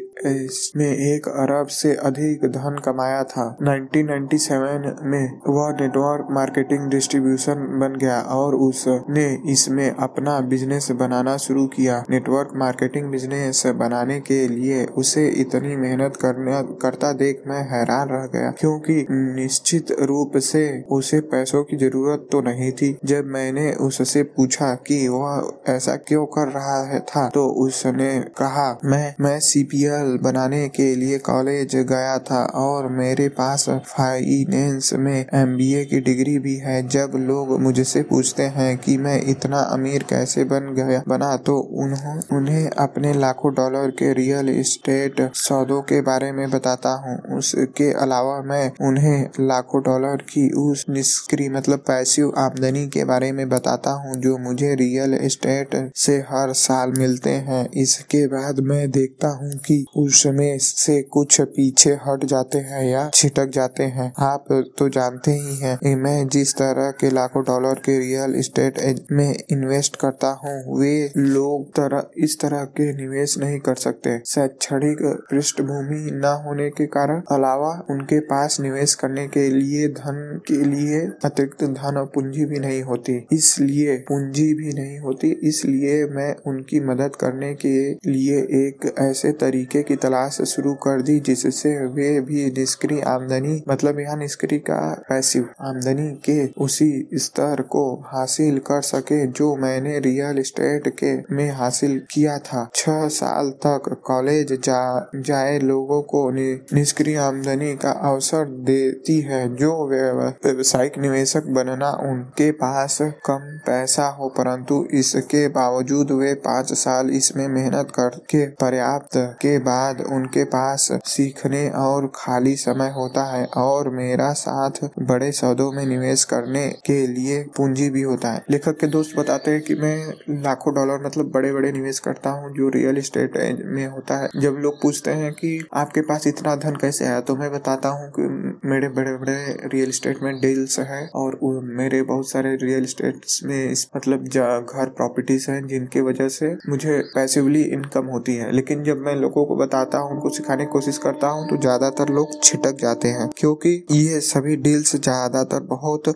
में 0.76 0.86
एक 0.86 1.28
अरब 1.30 1.66
से 1.72 1.94
अधिक 2.02 2.44
धन 2.52 2.78
कमाया 2.84 3.22
था। 3.26 3.44
1997 3.62 5.04
में 5.04 5.40
वह 5.48 5.70
नेटवर्क 5.80 6.26
मार्केटिंग 6.32 6.88
डिस्ट्रीब्यूशन 6.90 7.66
बन 7.80 7.98
गया 7.98 8.20
और 8.32 8.54
उसने 8.60 9.26
इसमें 9.52 9.88
अपना 9.90 10.38
बिज़नेस 10.50 10.69
बनाना 10.92 11.36
शुरू 11.36 11.66
किया। 11.66 12.02
नेटवर्क 12.10 12.50
मार्केटिंग 12.56 13.10
बिज़नेस 13.10 13.62
बनाने 13.76 14.18
के 14.20 14.46
लिए 14.48 14.84
उसे 14.96 15.26
इतनी 15.40 15.76
मेहनत 15.76 16.16
करना, 16.16 16.60
करता 16.82 17.12
देख 17.12 17.42
मैं 17.46 17.60
हैरान 17.70 18.08
रह 18.08 18.26
गया। 18.34 18.50
क्योंकि 18.50 19.06
निश्चित 19.10 19.90
रूप 20.02 20.36
से 20.36 20.62
उसे 20.90 21.20
पैसों 21.20 21.62
की 21.64 21.76
ज़रूरत 21.76 22.26
तो 22.32 22.40
नहीं 22.40 22.70
थी। 22.72 22.96
जब 23.04 23.26
मैंने 23.26 23.72
उससे 23.80 24.22
पूछा 24.22 24.74
कि 24.86 25.06
वह 25.08 25.52
ऐसा 25.68 25.96
क्यों 26.08 26.24
कर 26.26 26.48
रहा 26.48 26.80
है 26.84 27.00
था 27.00 27.28
तो 27.28 27.46
उसने 27.64 28.10
कहा, 28.36 28.78
मैं 28.84 29.14
मैं 29.20 29.38
सीपीएल 29.40 30.18
बनाने 30.22 30.68
के 30.68 30.94
लिए 30.96 31.18
कॉलेज 31.20 31.76
गया 31.76 32.18
था 32.20 32.44
और 32.56 32.88
मेरे 32.92 33.28
पास 33.28 33.68
फाइनेंस 33.68 34.92
में 34.94 35.26
एमबीए 35.34 35.84
की 35.84 36.00
डिग्री 36.00 36.38
भी 36.38 36.54
है। 36.56 36.82
जब 36.88 37.12
लोग 37.16 37.58
मुझसे 37.60 38.02
पूछते 38.02 38.42
हैं 38.42 38.76
कि 38.78 38.96
मैं 38.98 39.20
इतना 39.30 39.58
अमीर 39.58 40.04
कैसे 40.10 40.44
बन 40.44 40.59
गया, 40.74 41.02
बना। 41.08 41.36
तो 41.36 41.58
उन्हों, 41.82 42.16
उन्हें 42.32 42.68
अपने 42.80 43.12
लाखों 43.14 43.52
डॉलर 43.54 43.90
के 43.98 44.12
रियल 44.14 44.48
इस्टेट 44.50 45.20
सौदों 45.36 45.80
के 45.82 46.00
बारे 46.02 46.30
में 46.32 46.50
बताता 46.50 46.90
हूँ। 46.98 47.38
उसके 47.38 47.90
अलावा 48.02 48.40
मैं 48.44 48.70
उन्हें 48.88 49.18
लाखों 49.40 49.82
डॉलर 49.82 50.22
की 50.24 50.48
उस 50.60 50.84
निष्क्रिय 50.90 51.48
मतलब 51.48 51.78
पैसिव 51.88 52.32
आमदनी 52.38 52.86
के 52.88 53.04
बारे 53.04 53.30
में 53.32 53.48
बताता 53.48 53.90
हूँ, 53.92 54.14
जो 54.16 54.36
मुझे 54.40 54.74
रियल 54.74 55.14
इस्टेट 55.16 55.76
से 55.96 56.16
हर 56.28 56.52
साल 56.54 56.92
मिलते 56.98 57.30
हैं। 57.48 57.64
इसके 57.76 58.26
बाद 58.28 58.60
मैं 58.64 58.90
देखता 58.90 59.28
हूँ 59.36 59.52
कि 59.66 59.84
उसमें 59.96 60.58
से 60.60 61.00
कुछ 61.12 61.40
पीछे 61.40 61.90
हट 62.06 62.24
जाते 62.24 62.58
हैं 62.60 62.84
या 62.84 63.08
छिटक 63.14 63.50
जाते 63.50 63.84
हैं। 63.90 64.12
आप 64.22 64.44
तो 64.78 64.88
जानते 64.90 65.30
ही 65.32 65.56
हैं, 65.56 65.94
मैं 65.96 66.28
जिस 66.28 66.54
तरह 66.54 66.90
के 67.00 67.10
लाखों 67.10 67.42
डॉलर 67.44 67.80
के 67.84 67.98
रियल 67.98 68.34
इस्टेट 68.38 69.06
में 69.12 69.34
इन्वेस्ट 69.52 69.96
करता 69.96 70.28
हूँ 70.36 70.49
वे 70.78 71.12
लोग 71.16 71.68
तरह, 71.70 72.02
इस 72.18 72.38
तरह 72.40 72.64
के 72.76 72.92
निवेश 72.96 73.38
नहीं 73.38 73.58
कर 73.60 73.74
सकते। 73.74 74.18
शैक्षणिक 74.26 74.98
पृष्ठभूमि 75.30 76.00
न 76.14 76.34
होने 76.46 76.68
के 76.70 76.86
कारण 76.86 77.22
अलावा 77.32 77.70
उनके 77.90 78.20
पास 78.20 78.60
निवेश 78.60 78.94
करने 78.94 79.26
के 79.28 79.48
लिए 79.50 79.88
धन 79.88 80.40
के 80.46 80.62
लिए 80.64 81.00
अतिरिक्त 81.24 81.64
धन 81.64 81.96
और 81.96 82.06
पूंजी 82.14 82.44
भी 82.44 82.58
नहीं 82.58 82.82
होती। 82.82 83.16
इसलिए, 83.32 83.96
पूंजी 84.08 84.52
भी 84.54 84.72
नहीं 84.72 84.98
होती, 84.98 85.30
इसलिए 85.42 86.04
मैं 86.06 86.34
उनकी 86.46 86.80
मदद 86.80 87.16
करने 87.16 87.54
के 87.54 87.74
लिए 88.10 88.38
एक 88.60 88.92
ऐसे 88.98 89.32
तरीके 89.32 89.82
की 89.82 89.96
तलाश 89.96 90.40
शुरू 90.42 90.74
कर 90.74 91.02
दी 91.02 91.18
जिससे 91.20 91.76
वे 91.86 92.08
भी 92.20 92.44
निष्क्रिय 92.50 93.00
आमदनी 93.06 93.62
मतलब 93.68 94.00
यहाँ 94.00 94.16
निष्क्रिय 94.16 94.58
का 94.60 94.80
पैसिव 95.08 95.48
आमदनी 95.60 96.08
के 96.24 96.38
उसी 96.60 96.90
स्तर 97.14 97.62
को 97.70 97.84
हासिल 98.06 98.58
कर 98.66 98.80
सके 98.80 99.26
जो 99.30 99.54
मैंने 99.56 99.98
रियल 99.98 100.39
एस्टेट 100.40 100.88
के 100.94 101.14
में 101.34 101.50
हासिल 101.52 101.98
किया 102.10 102.38
था। 102.40 102.68
छह 102.74 103.06
साल 103.10 103.50
तक 103.66 103.88
कॉलेज 104.04 104.52
जा, 104.60 105.10
जाए 105.16 105.58
लोगों 105.60 106.00
को 106.04 106.28
निष्क्रिय 106.30 107.16
आमदनी 107.18 107.74
का 107.76 107.90
अवसर 108.10 108.44
देती 108.64 109.20
है, 109.20 109.42
जो 109.56 109.88
व्यवसायिक 109.88 110.98
निवेशक 110.98 111.46
बनना 111.50 111.90
उनके 112.02 112.50
पास 112.54 112.98
कम 113.26 113.58
पैसा 113.66 114.06
हो, 114.10 114.28
परंतु 114.28 114.84
इसके 114.94 115.46
बावजूद 115.50 116.10
वे 116.12 116.32
पाँच 116.40 116.72
साल 116.74 117.10
इसमें 117.10 117.46
मेहनत 117.48 117.92
करके 117.94 118.46
पर्याप्त 118.56 119.16
के 119.42 119.58
बाद 119.60 120.00
उनके 120.10 120.44
पास 120.46 120.88
सीखने 121.06 121.68
और 121.78 122.10
खाली 122.14 122.54
समय 122.56 122.90
होता 122.90 123.24
है 123.26 123.44
और 123.56 123.90
मेरा 123.90 124.32
साथ 124.34 124.84
बड़े 125.00 125.30
सौदों 125.32 125.70
में 125.72 125.84
निवेश 125.86 126.24
करने 126.24 126.66
के 126.86 127.06
लिए 127.06 127.42
पूंजी 127.56 127.88
भी 127.90 128.02
होता 128.02 128.32
है। 128.32 128.44
लेखक 128.50 128.78
के 128.78 128.86
दोस्त 128.86 129.16
बताते 129.18 129.50
हैं 129.50 129.60
कि 129.60 129.74
मैं 129.74 129.96
लाखों 130.30 130.74
डॉलर 130.74 131.04
मतलब 131.04 131.30
बड़े 131.32 131.52
बड़े 131.52 131.72
निवेश 131.72 131.98
करता 132.00 132.30
हूँ, 132.30 132.52
जो 132.54 132.68
रियल 132.70 132.98
इस्टेट 132.98 133.36
में 133.66 133.86
होता 133.88 134.16
है। 134.16 134.28
जब 134.36 134.56
लोग 134.60 134.80
पूछते 134.82 135.10
हैं 135.12 135.32
कि 135.34 135.58
आपके 135.74 136.00
पास 136.02 136.26
इतना 136.26 136.54
धन 136.58 136.76
कैसे 136.80 137.04
आया 137.06 137.20
तो 137.22 137.36
मैं 137.36 137.50
बताता 137.52 137.88
हूँ 137.90 138.10
कि 138.10 138.22
मेरे 138.68 138.88
बड़े 138.90 139.16
बड़े 139.18 139.36
रियल 139.66 139.88
इस्टेट 139.88 140.22
में 140.22 140.34
डील्स 140.40 140.78
है 140.80 141.06
और 141.16 141.38
मेरे 141.72 142.02
बहुत 142.04 142.30
सारे 142.30 142.54
रियल 142.56 142.84
इस्टेट 142.84 143.26
में 143.44 143.70
इस 143.70 143.86
मतलब 143.96 144.24
घर 144.24 144.88
प्रॉपर्टीज़ 144.96 145.50
हैं 145.50 145.66
जिनकी 145.68 146.00
वजह 146.02 146.28
से 146.30 146.52
मुझे 146.68 146.98
पैसिवली 147.14 147.62
इनकम 147.64 148.06
होती 148.08 148.34
है। 148.36 148.50
लेकिन 148.52 148.82
जब 148.84 148.98
मैं 149.00 149.14
लोगों 149.16 149.44
को 149.46 149.56
बताता 149.56 149.98
हूँ, 149.98 150.10
उनको 150.10 150.28
सिखाने 150.30 150.64
की 150.64 150.70
कोशिश 150.70 150.98
करता 150.98 151.28
हूँ 151.28 151.48
तो 151.48 151.56
ज़्यादातर 151.58 152.08
लोग 152.10 152.42
छिटक 152.42 152.76
जाते 152.80 153.08
हैं, 153.10 153.28
क्योंकि 153.38 153.70
ये 153.92 154.20
सभी 154.22 154.56
डील्स 154.58 154.94
ज़्यादातर 154.96 155.62
बहुत 155.66 156.08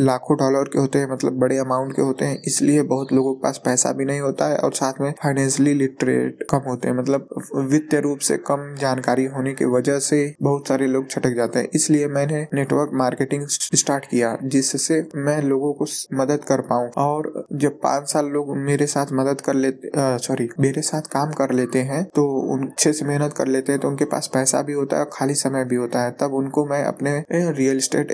लाखों 0.00 0.36
डॉलर 0.38 0.68
के 0.68 0.78
होते 0.78 0.98
हैं 0.98 1.10
मतलब 1.12 1.38
बड़े 1.40 1.58
अमाउंट 1.58 1.92
के 1.96 2.02
होते 2.02 2.24
हैं, 2.24 2.40
इसलिए 2.46 2.82
बहुत 2.84 3.05
लोगों 3.12 3.34
के 3.34 3.42
पास 3.42 3.60
पैसा 3.64 3.92
भी 3.92 4.04
नहीं 4.04 4.20
होता 4.20 4.46
है 4.46 4.56
और 4.58 4.72
साथ 4.74 5.00
में 5.00 5.10
फाइनेंशियली 5.22 5.74
लिटरेट 5.74 6.42
कम 6.50 6.68
होते 6.68 6.88
हैं। 6.88 6.94
मतलब 6.96 7.28
वित्तीय 7.72 8.00
रूप 8.00 8.18
से 8.20 8.36
कम 8.46 8.74
जानकारी 8.80 9.24
होने 9.26 9.52
की 9.54 9.64
वजह 9.66 9.98
से 10.00 10.18
बहुत 10.42 10.68
सारे 10.68 10.86
लोग 10.86 11.08
छटक 11.10 11.34
जाते 11.36 11.58
हैं। 11.58 11.68
इसलिए 11.74 12.06
मैंने 12.08 12.46
नेटवर्क 12.54 12.90
मार्केटिंग 12.94 13.46
स्टार्ट 13.48 14.04
किया, 14.06 14.36
जिससे 14.44 15.00
मैं 15.16 15.40
लोगों 15.42 15.72
को 15.74 15.86
मदद 16.14 16.44
कर 16.44 16.60
पाऊँ। 16.62 16.90
और 16.98 17.32
जब 17.54 17.78
पाँच 17.82 18.08
साल 18.08 18.26
लोग 18.28 18.56
मेरे 18.58 18.86
साथ 18.86 19.12
मदद 19.14 19.40
कर 19.40 19.54
लेते 19.56 19.90
सॉरी 20.18 20.48
मेरे 20.60 20.82
साथ 20.82 21.02
काम 21.12 21.32
कर 21.34 21.52
लेते 21.52 21.78
हैं 21.82 22.02
तो 22.06 22.24
उन, 22.52 22.66
अच्छे 22.66 22.92
से 22.92 23.04
मेहनत 23.04 23.32
कर 23.32 23.46
लेते 23.48 23.72
हैं 23.72 23.80
तो 23.80 23.88
उनके 23.88 24.04
पास 24.06 24.30
पैसा 24.34 24.62
भी 24.62 24.72
होता 24.72 24.98
है 24.98 25.06
खाली 25.12 25.34
समय 25.36 25.64
भी 25.64 25.76
होता 25.76 26.02
है। 26.02 26.10
तब 26.20 26.34
उनको 26.34 26.64
मैं 26.66 26.82
अपने 26.84 27.12
रियल 27.32 27.76
इस्टेट 27.76 28.12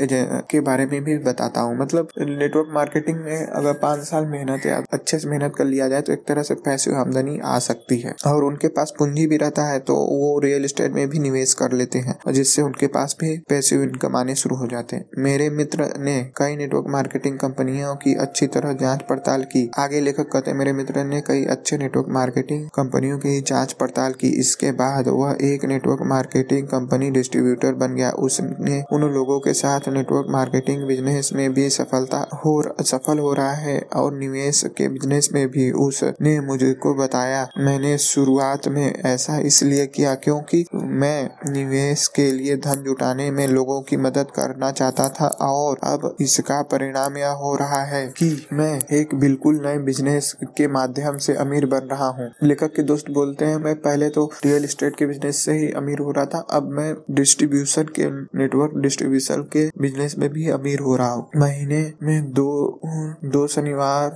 के 0.50 0.60
बारे 0.62 0.86
में 0.86 1.02
भी 1.04 1.16
बताता 1.20 1.60
हूँ। 1.60 1.76
मतलब 1.78 2.08
नेटवर्क 2.20 2.68
मार्केटिंग 2.74 3.18
में 3.18 3.46
अगर 3.46 3.72
पाँच 3.82 4.00
साल 4.04 4.26
मेहनत 4.28 4.66
या 4.66 4.81
अच्छे 4.92 5.18
से 5.18 5.28
मेहनत 5.28 5.54
कर 5.56 5.64
लिया 5.64 5.88
जाए 5.88 6.02
तो 6.02 6.12
एक 6.12 6.24
तरह 6.28 6.42
से 6.42 6.54
पैसे 6.56 6.94
आमदनी 6.96 7.38
आ 7.44 7.58
सकती 7.60 7.98
है। 7.98 8.14
और 8.26 8.44
उनके 8.44 8.68
पास 8.70 8.92
पूंजी 8.98 9.26
भी 9.26 9.36
रहता 9.36 9.64
है 9.64 9.78
तो 9.80 9.94
वो 9.94 10.38
रियल 10.40 10.64
एस्टेट 10.64 10.92
में 10.92 11.08
भी 11.08 11.18
निवेश 11.20 11.54
कर 11.54 11.72
लेते 11.72 11.98
हैं, 11.98 12.18
और 12.26 12.32
जिससे 12.32 12.62
उनके 12.62 12.86
पास 12.88 13.16
भी 13.20 13.36
पैसे 13.48 13.76
इनकम 13.76 14.16
आने 14.16 14.34
शुरू 14.34 14.56
हो 14.56 14.66
जाते 14.66 14.96
हैं। 14.96 15.22
मेरे 15.22 15.48
मित्र 15.52 15.88
ने 15.98 16.18
कई 16.36 16.56
नेटवर्क 16.56 16.86
मार्केटिंग 16.90 17.38
कंपनियों 17.38 17.94
की 17.96 18.14
अच्छी 18.16 18.46
तरह 18.48 18.72
जाँच 18.74 19.02
पड़ताल 19.02 19.42
की। 19.46 19.68
आगे 19.78 20.00
लेखक 20.00 20.30
कहते 20.32 20.52
मेरे 20.54 20.72
मित्र 20.72 21.04
ने 21.04 21.20
कई 21.20 21.44
अच्छे 21.46 21.78
नेटवर्क 21.78 22.06
मार्केटिंग 22.12 22.68
कंपनियों 22.70 23.18
की 23.18 23.40
जाँच 23.42 23.72
पड़ताल 23.72 24.12
की। 24.12 24.28
इसके 24.40 24.72
बाद 24.74 25.08
वह 25.10 25.36
एक 25.44 25.64
नेटवर्क 25.64 26.02
मार्केटिंग 26.08 26.66
कंपनी 26.68 27.10
डिस्ट्रीब्यूटर 27.10 27.74
बन 27.76 27.94
गया। 27.94 28.10
उसने 28.20 28.82
उन 28.92 29.02
लोगों 29.12 29.38
के 29.40 29.52
साथ 29.54 29.88
नेटवर्क 29.90 30.26
मार्केटिंग 30.30 30.86
बिज़नेस 30.86 31.30
में 31.34 31.52
भी 31.54 31.68
सफलता 31.70 32.18
हो 32.36 32.52
सफल 32.82 33.18
हो 33.18 33.32
रहा 33.34 33.52
है, 33.54 33.78
और 33.96 34.14
निवेश 34.14 34.64
के 34.72 34.88
बिज़नेस 34.88 35.28
में 35.34 35.46
भी 35.48 35.70
उसने 35.80 36.38
मुझे 36.42 36.72
को 36.82 36.94
बताया। 36.94 37.46
मैंने 37.58 37.96
शुरुआत 38.00 38.68
में 38.68 38.92
ऐसा 39.06 39.38
इसलिए 39.46 39.86
किया 39.88 40.14
क्योंकि 40.16 40.64
मैं 40.74 41.52
निवेश 41.52 42.06
के 42.16 42.30
लिए 42.32 42.56
धन 42.58 42.82
जुटाने 42.84 43.30
में 43.30 43.46
लोगों 43.48 43.80
की 43.82 43.96
मदद 43.98 44.30
करना 44.36 44.70
चाहता 44.72 45.08
था 45.10 45.26
और 45.42 45.78
अब 45.84 46.16
इसका 46.20 46.60
परिणाम 46.72 47.16
यह 47.16 47.30
हो 47.42 47.54
रहा 47.56 47.82
है 47.86 48.06
कि 48.18 48.30
मैं 48.52 48.72
एक 48.92 49.14
बिल्कुल 49.16 49.60
नए 49.66 49.78
बिज़नेस 49.84 50.32
के 50.56 50.68
माध्यम 50.70 51.16
से 51.18 51.34
अमीर 51.36 51.66
बन 51.66 51.88
रहा 51.90 52.08
हूँ। 52.08 52.30
लेखक 52.42 52.74
के 52.76 52.82
दोस्त 52.82 53.10
बोलते 53.10 53.44
हैं, 53.44 53.56
मैं 53.56 53.74
पहले 53.76 54.08
तो 54.10 54.24
रियल 54.44 54.64
एस्टेट 54.64 54.96
के 54.96 55.06
बिज़नेस 55.06 55.44
से 55.44 55.52
ही 55.52 55.70
अमीर 55.72 55.98
हो 55.98 56.10
रहा 56.10 56.24
था, 56.24 56.38
अब 56.50 56.70
मैं 56.70 56.94
डिस्ट्रीब्यूशन 57.10 57.88
के 57.98 58.10
नेटवर्क 58.38 58.76
डिस्ट्रीब्यूशन 58.82 59.42
के 59.52 59.66
बिज़नेस 59.80 60.14
में 60.18 60.28
भी 60.32 60.48
अमीर 60.50 60.80
हो 60.80 60.96
रहा 60.96 61.12
हूँ। 61.12 61.26
महीने 61.36 61.80
में 62.02 62.30
दो 62.32 62.80
दो 63.24 63.46
शनिवार 63.46 64.10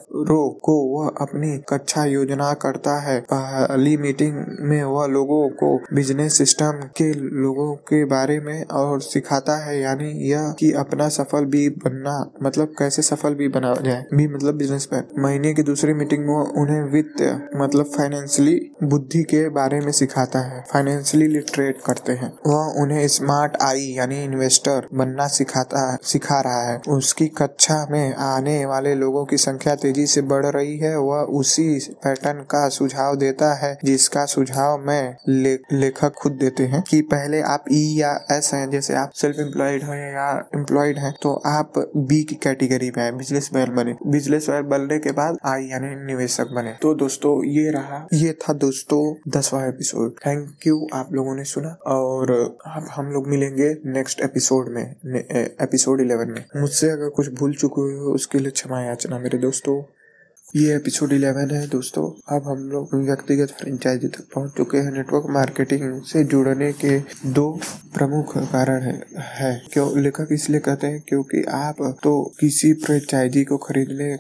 को 0.49 0.99
वह 0.99 1.11
अपनी 1.21 1.59
कक्षा 1.69 2.05
योजना 2.05 2.53
करता 2.53 3.01
है। 3.01 3.21
पहली 3.33 3.97
मीटिंग 3.97 4.45
में 4.61 4.85
वह 4.85 5.07
लोगों 5.07 5.49
को 5.49 5.81
बिज़नेस 5.93 6.39
सिस्टम 6.39 6.73
के 6.73 7.13
लोगों 7.15 7.75
के 7.75 8.05
बारे 8.05 8.41
में 8.41 8.65
और 8.65 9.01
सिखाता 9.01 9.57
है, 9.57 9.81
यानी 9.81 10.31
यह 10.31 10.55
कि 10.59 10.73
अपना 10.73 11.09
सफल 11.09 11.45
भी 11.45 11.69
बनना 11.69 12.31
मतलब 12.43 12.75
कैसे 12.79 13.03
सफल 13.03 13.35
भी 13.35 13.49
बना 13.49 13.75
जाए। 13.75 14.05
भी 14.15 14.29
मतलब 14.29 14.55
बिज़नेस 14.55 14.89
मैन 14.93 15.05
महीने 15.19 15.55
की 15.55 15.63
दूसरी 15.63 15.95
मीटिंग 15.95 16.27
में 16.27 16.35
उन्हें 16.35 16.83
वित्त 16.83 17.49
मतलब 17.57 17.85
फाइनेंशियली 17.85 18.71
बुद्धि 18.83 19.23
के 19.23 19.49
बारे 19.49 19.81
में 19.81 19.93
सिखाता 19.93 20.39
है। 20.39 20.65
फाइनेंशियली 20.73 21.29
लिटरेट 21.29 21.79
करते 21.87 22.13
हैं। 22.13 22.33
वह 22.47 22.83
उन्हें 22.83 23.09
स्मार्ट 23.09 23.57
आई, 23.63 23.81
यानी 23.81 24.25
इन्वेस्टर 24.25 24.87
बनना 24.95 25.27
सिखाता, 25.27 25.99
सिखा 26.03 26.41
रहा 26.41 26.63
है। 26.63 26.81
उसकी 26.89 27.27
कक्षा 27.27 27.87
में 27.91 28.15
आने 28.15 28.67
वाले 28.67 28.95
लोगों 28.95 29.25
की 29.25 29.37
संख्या 29.37 29.75
तेज़ी 29.75 30.07
से 30.07 30.23
बढ़ 30.23 30.36
रही 30.45 30.77
है 30.79 30.97
वह 30.99 31.21
उसी 31.39 31.79
पैटर्न 32.05 32.41
का 32.51 32.69
सुझाव 32.69 33.17
देता 33.17 33.53
है 33.55 33.77
जिसका 33.85 34.25
सुझाव 34.27 34.79
में 34.79 35.17
ले, 35.29 35.55
लेखक 35.73 36.13
खुद 36.13 36.33
देते 36.33 36.65
हैं 36.65 36.83
कि 36.83 37.01
पहले 37.03 37.41
आप 37.43 37.65
ई 37.73 37.83
e 37.95 38.01
या 38.01 38.13
एस 38.33 38.51
हैं 38.55 38.69
जैसे 38.71 38.95
आप 38.95 39.11
सेल्फ 39.15 39.39
एम्प्लॉयड 39.41 39.83
हैं 39.83 40.13
या 40.15 40.29
एम्प्लॉयड 40.57 40.99
हैं 40.99 41.13
तो 41.23 41.35
आप 41.47 41.73
बी 41.97 42.23
की 42.25 42.35
कैटेगरी 42.35 42.91
में 42.97 43.17
बिज़नेस 43.17 43.51
मैन 43.55 43.75
बने। 43.75 43.95
बिज़नेस 44.07 44.49
मैन 44.49 44.69
बनने 44.69 44.99
के 44.99 45.13
बाद 45.13 45.39
आई 45.45 45.67
यानी 45.67 45.95
निवेशक 46.07 46.53
बने। 46.55 46.77
तो 46.83 46.95
दोस्तों 46.95 47.33
ये 47.45 47.71
रहा 47.71 48.07
ये 48.13 48.33
था 48.43 48.53
दोस्तों 48.55 49.03
दसवा 49.31 49.65
एपिसोड 49.67 50.15
थैंक 50.27 50.67
यू 50.67 50.87
आप 50.95 51.13
लोगों 51.13 51.35
ने 51.37 51.45
सुना 51.45 51.77
और 51.87 52.33
आप 52.67 52.89
हम 52.91 53.11
लोग 53.11 53.29
मिलेंगे 53.29 53.75
नेक्स्ट 53.87 54.21
एपिसोड 54.21 54.69
में 54.69 54.85
एपिसोड 54.85 56.01
इलेवन 56.01 56.31
में। 56.31 56.45
मुझसे 56.57 56.91
अगर 56.91 57.09
कुछ 57.09 57.33
भूल 57.35 57.55
चुके 57.55 57.81
हो 57.97 58.15
उसके 58.15 58.39
लिए 58.39 58.51
क्षमा 58.51 58.83
याचना 58.83 59.19
मेरे 59.19 59.39
दोस्तों। 59.39 59.83
ये 60.55 60.75
एपिसोड 60.75 61.13
इलेवन 61.13 61.51
है 61.51 61.67
दोस्तों। 61.69 62.05
अब 62.37 62.43
हम 62.47 62.59
लोग 62.71 62.95
व्यक्तिगत 62.97 63.51
फ्रेंचाइजी 63.51 64.09
तक 64.09 64.27
पहुँच 64.35 64.51
चुके 64.57 64.79
हैं। 64.79 64.91
नेटवर्क 64.93 65.25
मार्केटिंग 65.31 66.03
से 66.03 66.23
जुड़ने 66.25 66.71
के 66.75 66.99
दो 67.31 67.47
प्रमुख 67.95 68.37
कारण 68.53 68.83
है, 68.83 68.95
है। 69.19 69.51
क्यों? 69.73 69.99
लेखक 69.99 70.29
इसलिए 70.33 70.61
कहते 70.61 70.87
हैं 70.87 71.03
क्योंकि 71.09 71.43
आप 71.51 71.77
तो 72.03 72.13
किसी 72.41 72.73
फ्रेंचाइजी 72.75 73.43
को 73.45 73.57
खरीदने 73.57 74.13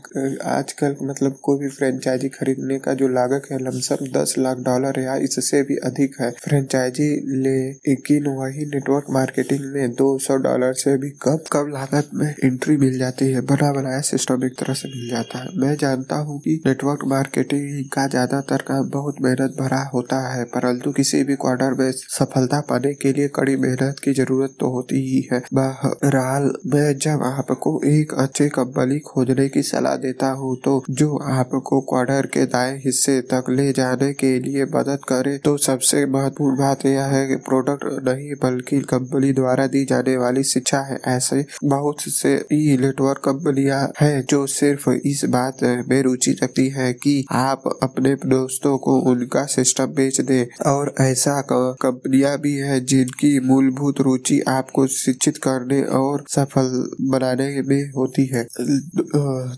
आजकल 0.48 0.96
मतलब 1.02 1.36
कोई 1.42 1.58
भी 1.58 1.68
फ्रेंचाइजी 1.68 2.28
खरीदने 2.28 2.78
का 2.78 2.94
जो 2.94 3.08
लागत 3.08 3.46
है 3.52 3.58
लमसम 3.58 4.06
दस 4.16 4.34
लाख 4.38 4.58
डॉलर 4.58 5.00
या 5.00 5.16
इससे 5.26 5.62
भी 5.62 5.76
अधिक 5.84 6.20
है। 6.20 6.30
फ्रेंचाइजी 6.44 7.08
ले 7.38 7.56
लेकिन 7.70 8.26
वही 8.32 8.66
नेटवर्क 8.66 9.10
मार्केटिंग 9.10 9.64
में 9.72 9.94
दो 9.94 10.18
सौ 10.18 10.36
डॉलर 10.48 10.72
से 10.74 10.96
भी 10.96 11.10
कम 11.22 11.38
कम 11.52 11.72
लागत 11.72 12.10
में 12.14 12.28
एंट्री 12.44 12.76
मिल 12.76 12.98
जाती 12.98 13.32
है। 13.32 13.40
बना 13.46 13.72
बनाया 13.72 14.00
सिस्टम 14.10 14.44
एक 14.44 14.58
तरह 14.58 14.74
से 14.74 14.88
मिल 14.88 15.08
जाता 15.10 15.38
है। 15.38 15.58
मैं 15.58 15.74
जानता 15.76 16.15
जानता 16.16 16.30
हूँ 16.30 16.38
कि 16.40 16.60
नेटवर्क 16.66 17.04
मार्केटिंग 17.06 17.84
का 17.92 18.06
ज़्यादातर 18.08 18.62
का 18.68 18.80
बहुत 18.90 19.20
मेहनत 19.22 19.56
भरा 19.58 19.82
होता 19.94 20.18
है, 20.28 20.44
परंतु 20.46 20.92
किसी 20.92 21.22
भी 21.24 21.34
क्वार्टर 21.36 21.74
में 21.80 21.90
सफलता 21.92 22.60
पाने 22.70 22.92
के 22.94 23.12
लिए 23.12 23.28
कड़ी 23.36 23.56
मेहनत 23.56 24.00
की 24.04 24.12
ज़रूरत 24.14 24.54
तो 24.60 24.70
होती 24.72 25.00
ही 25.06 25.20
है। 25.32 25.42
बहरहाल, 25.54 26.50
मैं 26.66 26.96
जब 26.98 27.22
आपको 27.26 27.80
एक 27.86 28.14
अच्छे 28.16 28.48
कंपनी 28.50 28.98
खोजने 29.06 29.48
की 29.48 29.62
सलाह 29.62 29.96
देता 29.98 30.30
हूँ 30.32 30.56
तो 30.64 30.82
जो 30.92 31.16
आपको 31.32 31.80
क्वार्टर 31.90 32.26
के 32.34 32.44
दाएँ 32.46 32.76
हिस्से 32.84 33.20
तक 33.32 33.50
ले 33.50 33.70
जाने 33.72 34.12
के 34.14 34.38
लिए 34.40 34.64
मदद 34.74 35.04
करे 35.08 35.36
तो 35.44 35.56
सबसे 35.58 36.04
महत्वपूर्ण 36.08 36.56
बात 36.58 36.84
यह 36.86 37.04
है 37.06 37.26
कि 37.28 37.36
प्रोडक्ट 37.48 37.84
नहीं, 38.08 38.34
बल्कि 38.42 38.80
कंपनी 38.90 39.32
द्वारा 39.32 39.66
दी 39.68 39.84
जाने 39.86 40.16
वाली 40.16 40.42
शिक्षा 40.46 40.80
है। 40.82 40.98
ऐसे 41.08 41.44
बहुत 41.64 42.00
से 42.10 42.34
ई 42.52 42.76
नेटवर्क 42.80 43.18
कंपनियाँ 43.24 43.82
हैं, 44.00 44.24
जो 44.24 44.46
सिर्फ़ 44.48 44.88
इस 45.06 45.24
बात 45.28 45.62
में 45.62 46.02
रुचि 46.06 46.32
रखती 46.42 46.68
है 46.68 46.92
कि 47.04 47.14
आप 47.46 47.62
अपने 47.82 48.14
दोस्तों 48.26 48.76
को 48.78 48.98
उनका 49.10 49.44
सिस्टम 49.56 49.86
बेच 49.96 50.20
दे। 50.20 50.40
और 50.66 50.94
ऐसा 51.00 51.34
कंपनियाँ 51.52 52.36
भी 52.40 52.54
है 52.54 52.80
जिनकी 52.84 53.32
मूलभूत 53.40 54.00
रुचि 54.00 54.40
आपको 54.48 54.86
शिक्षित 54.86 55.36
करने 55.36 55.82
और 56.00 56.24
सफल 56.28 56.68
बनाने 57.00 57.62
में 57.62 57.82
होती 57.96 58.26
है। 58.26 58.46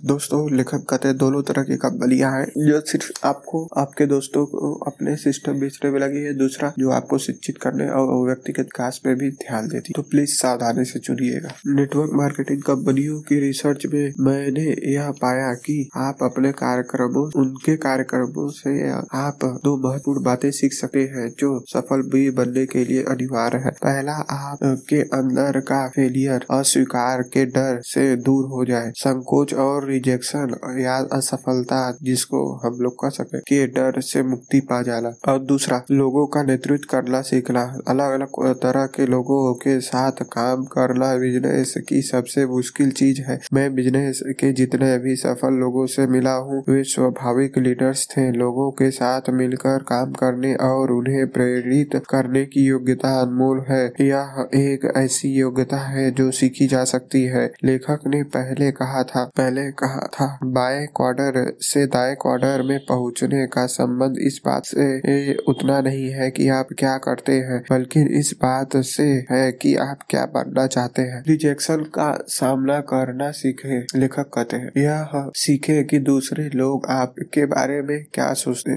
दोस्तों, 0.09 0.41
लेखक 0.57 0.85
कहते 0.91 1.13
दोनों 1.15 1.43
तरह 1.43 1.63
की 1.63 1.77
कंपनियाँ 1.77 2.33
हैं। 2.33 2.47
जो 2.69 2.81
सिर्फ़ 2.81 3.11
आपको, 3.25 3.65
आपके 3.77 4.07
दोस्तों 4.07 4.45
को 4.47 4.73
अपने 4.87 5.17
सिस्टम 5.17 5.61
बेचने 5.61 5.91
में 5.91 6.01
लगी 6.01 6.21
है, 6.21 6.35
दूसरा 6.39 6.73
जो 6.79 6.91
आपको 6.91 7.19
शिक्षित 7.19 7.59
करने 7.59 7.89
और 7.91 8.27
व्यक्तिगत 8.27 8.69
विकास 8.69 9.01
में 9.07 9.17
भी 9.17 9.31
ध्यान 9.41 9.69
देती 9.69 9.93
तो 9.97 10.03
प्लीज़ 10.03 10.31
सावधानी 10.31 10.85
से 10.85 10.99
चुनिएगा। 10.99 11.51
नेटवर्क 11.67 12.11
मार्केटिंग 12.15 12.63
कंपनियों 12.63 13.21
की 13.21 13.39
रिसर्च 13.41 13.87
में 13.95 14.13
मैंने 14.21 14.67
यह 14.95 15.11
पाया 15.23 15.53
कि 15.67 15.77
आप 15.97 16.19
अपने 16.23 16.38
कार्यक्रमों, 16.45 17.41
उनके 17.41 17.77
कार्यक्रमों 17.77 18.49
से 18.49 18.91
आप 19.15 19.61
दो 19.65 19.89
महत्वपूर्ण 19.89 20.25
बातें 20.25 20.51
सीख 20.51 20.73
सकते 20.73 21.01
हैं, 21.01 21.35
जो 21.39 21.65
सफल 21.67 22.03
भी 22.03 22.31
बनने 22.31 22.67
के 22.67 22.85
लिए 22.85 23.03
अनिवार्य 23.03 23.59
है। 23.59 23.71
पहला 23.71 24.13
आप 24.13 24.59
के 24.63 25.01
अंदर 25.01 25.61
का 25.61 25.89
फेलियर 25.89 26.47
अस्वीकार 26.51 27.23
के 27.23 27.47
डर 27.47 27.81
से 27.85 28.17
दूर 28.17 28.45
हो 28.45 28.65
जाए। 28.65 28.93
संकोच 28.95 29.55
और 29.55 29.87
रिजेक्शन 29.87 30.57
या 30.79 30.97
असफलता 31.13 31.99
जिसको 32.03 32.61
हम 32.65 32.79
लोग 32.81 32.95
कह 32.95 33.09
सकते 33.09 33.39
के 33.39 33.67
डर 33.67 34.01
से 34.01 34.23
मुक्ति 34.23 34.61
पा 34.61 34.83
जाना। 34.83 35.33
और 35.33 35.39
दूसरा, 35.39 35.83
लोगों 35.91 36.27
का 36.27 36.43
नेतृत्व 36.43 36.87
करना 36.91 37.21
सीखना। 37.21 37.77
अलग 37.89 38.11
अलग 38.11 38.57
तरह 38.57 38.87
के 38.87 39.07
लोगों 39.07 39.55
के 39.55 39.81
साथ 39.81 40.13
काम 40.13 40.65
करना 40.65 41.17
बिज़नेस 41.17 41.75
की 41.89 42.03
सबसे 42.03 42.47
मुश्किल 42.47 42.91
चीज़ 42.91 43.21
है। 43.21 43.41
मैं 43.53 43.75
बिज़नेस 43.75 44.21
के 44.23 44.53
जितने 44.53 44.99
भी 44.99 45.17
सफल 45.17 45.53
लोगों 45.53 45.87
से 45.87 46.07
मिला 46.07 46.28
मिला 46.29 46.37
हूँ। 46.37 46.65
वे 46.69 46.83
स्वाभाविक 46.85 47.59
लीडर्स 47.59 48.07
थे, 48.11 48.31
लोगों 48.33 48.71
के 48.71 48.91
साथ 48.91 49.31
मिलकर 49.31 49.79
काम 49.79 50.13
करने 50.13 50.55
और 50.55 50.93
उन्हें 50.93 51.27
प्रेरित 51.27 52.03
करने 52.11 52.45
की 52.45 52.65
योग्यता 52.65 53.21
अनमोल 53.21 53.65
है। 53.69 53.93
यह 54.01 54.49
एक 54.55 54.93
ऐसी 54.97 55.29
योग्यता 55.29 55.77
है 55.77 56.11
जो 56.11 56.31
सीखी 56.31 56.67
जा 56.67 56.85
सकती 56.85 57.23
है। 57.25 57.53
लेखक 57.65 58.01
ने 58.07 58.23
पहले 58.23 58.71
कहा 58.71 59.03
था, 59.03 59.25
पहले 59.25 59.71
कहा 59.71 60.07
था, 60.15 60.39
बाएँ 60.45 60.87
क्वार्टर 60.87 61.57
से 61.61 61.87
दाएँ 61.87 62.15
क्वार्टर 62.15 62.63
में 62.63 62.79
पहुँचने 62.89 63.47
का 63.47 63.67
संबंध 63.67 64.15
इस 64.19 64.41
बात 64.47 64.63
से 64.65 65.35
उतना 65.49 65.81
नहीं 65.81 66.11
है 66.11 66.31
कि 66.31 66.49
आप 66.49 66.69
क्या 66.79 66.97
करते 66.99 67.33
हैं, 67.33 67.63
बल्कि 67.71 68.01
इस 68.19 68.35
बात 68.43 68.77
से 68.77 69.09
है 69.31 69.53
कि 69.53 69.75
आप 69.77 69.99
क्या 70.11 70.25
बनना 70.25 70.67
चाहते 70.67 71.03
हैं। 71.03 71.23
रिजेक्शन 71.29 71.77
का 71.77 72.25
सामना 72.29 72.81
करना 72.81 73.31
सीखे, 73.31 73.81
लेखक 73.81 74.31
कहते 74.35 74.57
हैं। 74.57 74.71
यह 74.77 75.31
सीखे 75.35 75.83
कि 75.85 75.99
दूसरे 75.99 76.18
लोग 76.55 76.87
आपके 76.91 77.45
बारे 77.47 77.81
में 77.83 78.05
क्या 78.15 78.33
सोचते 78.35 78.73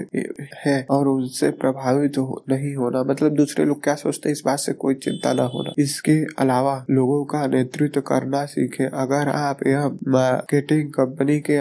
हैं 0.58 0.84
और 0.90 1.08
उनसे 1.08 1.50
प्रभावित 1.52 2.18
हो, 2.18 2.42
नहीं 2.48 2.74
होना? 2.76 3.02
मतलब 3.04 3.34
दूसरे 3.36 3.64
लोग 3.64 3.82
क्या 3.84 3.94
सोचते 3.96 4.28
हैं? 4.28 4.32
इस 4.32 4.42
बात 4.46 4.58
से 4.58 4.72
कोई 4.74 4.94
चिंता 4.96 5.32
न 5.32 5.48
होना। 5.54 5.72
इसके 5.78 6.12
अलावा 6.42 6.74
लोगों 6.90 7.24
का 7.26 7.46
नेतृत्व 7.48 8.00
करना 8.02 8.44
सीखे। 8.46 8.84
अगर 8.96 9.28
आप 9.30 9.66
यह 9.66 9.86
मार्केटिंग 10.08 10.88
कंपनी 10.92 11.38
के 11.40 11.56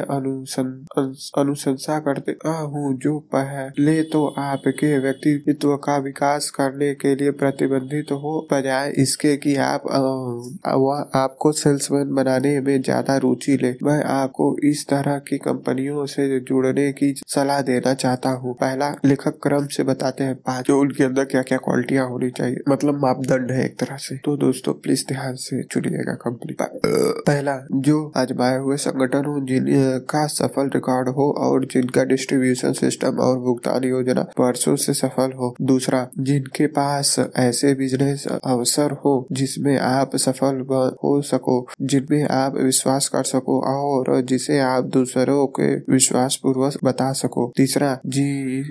अनुशंसा 1.35 1.99
करते 2.01 2.31
हूँ 2.47 2.93
जो 2.99 3.17
पहले 3.33 4.01
तो 4.05 4.25
आपके 4.39 4.97
व्यक्तित्व 4.99 5.75
का 5.79 5.97
विकास 6.01 6.49
करने 6.49 6.93
के 6.95 7.15
लिए 7.15 7.31
प्रतिबंधित 7.33 8.11
हो 8.13 8.31
बजाय 8.51 8.91
इसके 8.99 9.35
कि 9.37 9.55
आप 9.63 9.83
वह 9.85 11.19
आपको 11.19 11.51
सेल्समैन 11.53 12.13
बनाने 12.15 12.59
में 12.61 12.81
ज़्यादा 12.81 13.17
रुचि 13.17 13.57
ले। 13.57 13.71
मैं 13.83 14.03
आपको 14.11 14.45
इस 14.63 14.85
तरह 14.87 15.17
की 15.27 15.37
कंपनियों 15.71 16.05
से 16.05 16.39
जुड़ने 16.39 16.91
की 16.91 17.13
सलाह 17.27 17.61
देना 17.61 17.93
चाहता 17.93 18.29
हूँ। 18.29 18.53
पहला, 18.53 18.89
लेखक 19.05 19.37
क्रम 19.43 19.67
से 19.67 19.83
बताते 19.83 20.23
हैं। 20.23 20.35
पाँच, 20.35 20.65
जो 20.67 20.79
उनके 20.79 21.03
अंदर 21.03 21.25
क्या 21.25 21.41
क्या 21.41 21.57
क्वालिटियाँ 21.57 22.07
होनी 22.09 22.29
चाहिए। 22.29 22.57
मतलब 22.69 22.99
मापदंड 23.01 23.51
है 23.51 23.65
एक 23.65 23.77
तरह 23.79 23.97
से। 23.97 24.17
तो 24.17 24.35
दोस्तों 24.37 24.73
प्लीज़ 24.73 25.05
ध्यान 25.07 25.35
से 25.35 25.61
चुनिएगा 25.63 26.13
कंपनी 26.13 26.55
पहला, 27.27 27.55
जो 27.71 28.11
आजमाए 28.17 28.57
हुए 28.57 28.77
संगठन 28.77 29.25
हो 29.25 29.39
जिनका 29.45 30.25
सफल 30.27 30.69
रिकॉर्ड 30.75 31.09
हो 31.09 31.29
और 31.37 31.65
जिनका 31.65 32.03
डिस्ट्रीब्यूशन 32.03 32.73
सिस्टम 32.73 33.19
और 33.19 33.39
भुगतान 33.39 33.83
योजना 33.83 34.25
वर्षों 34.39 34.75
से 34.75 34.93
सफल 34.93 35.31
हो। 35.31 35.53
दूसरा, 35.61 36.07
जिनके 36.19 36.67
पास 36.67 37.15
ऐसे 37.37 37.73
बिज़नेस 37.75 38.27
अवसर 38.45 38.91
हो, 39.05 39.15
जिसमें 39.31 39.77
आप 39.79 40.15
सफल 40.17 40.65
हो 41.03 41.21
सको, 41.21 41.57
जिनमें 41.81 42.23
आप 42.31 42.55
विश्वास 42.61 43.07
कर 43.07 43.23
सको 43.23 43.59
और 43.71 44.21
जिसे 44.21 44.59
आप 44.59 44.83
दूसरों 44.83 45.45
के 45.61 45.93
विश्वास 45.93 46.39
पूर्वक 46.43 46.73
बता 46.83 47.11
सको। 47.11 47.53
तीसरा, 47.57 47.99
जी 48.05 48.63